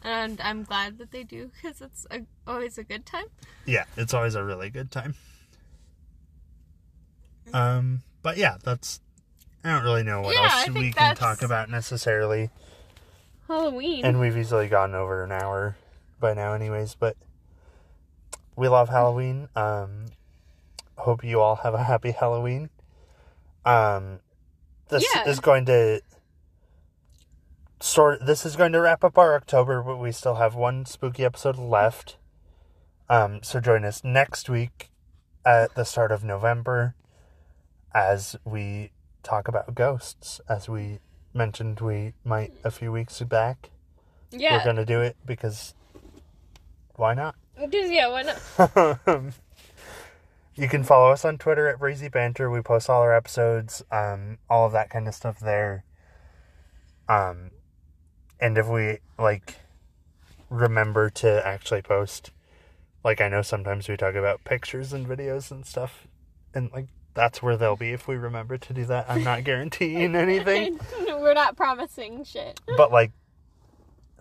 [0.04, 3.26] And I'm glad that they do because it's a, always a good time.
[3.66, 5.14] yeah it's always a really good time
[7.52, 9.00] um but yeah that's
[9.64, 12.50] i don't really know what Yeah, else we can talk about necessarily
[13.48, 14.04] Halloween.
[14.04, 15.76] and we've easily gone over an hour
[16.20, 17.16] by now anyways but
[18.56, 20.06] we love halloween um
[20.96, 22.70] hope you all have a happy halloween
[23.64, 24.20] um
[24.88, 25.28] this Yeah.
[25.28, 26.00] is going to
[27.80, 31.24] sort this is going to wrap up our october but we still have one spooky
[31.24, 32.16] episode left
[33.08, 34.90] um so join us next week
[35.44, 36.94] at the start of november
[37.92, 38.90] as we
[39.22, 41.00] talk about ghosts as we
[41.34, 43.70] mentioned we might a few weeks back
[44.30, 44.56] yeah.
[44.56, 45.74] we're gonna do it because
[46.96, 47.34] why not?
[47.58, 48.98] Because, yeah, why not?
[50.54, 52.50] you can follow us on Twitter at Breezy Banter.
[52.50, 55.84] We post all our episodes, um, all of that kind of stuff there.
[57.08, 57.50] Um,
[58.40, 59.56] and if we like
[60.50, 62.30] remember to actually post,
[63.04, 66.06] like I know sometimes we talk about pictures and videos and stuff,
[66.54, 69.06] and like that's where they'll be if we remember to do that.
[69.08, 70.78] I'm not guaranteeing anything.
[71.08, 72.60] We're not promising shit.
[72.76, 73.12] but like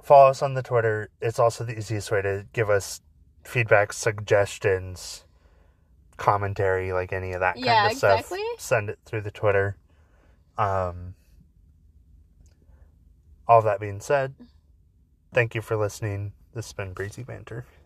[0.03, 3.01] follow us on the twitter it's also the easiest way to give us
[3.43, 5.25] feedback suggestions
[6.21, 9.75] commentary like any of that kind Yeah, of stuff send it through the twitter.
[10.57, 11.15] Um
[13.47, 14.35] all that being said
[15.33, 16.33] thank you for listening.
[16.53, 17.65] This has been breezy banter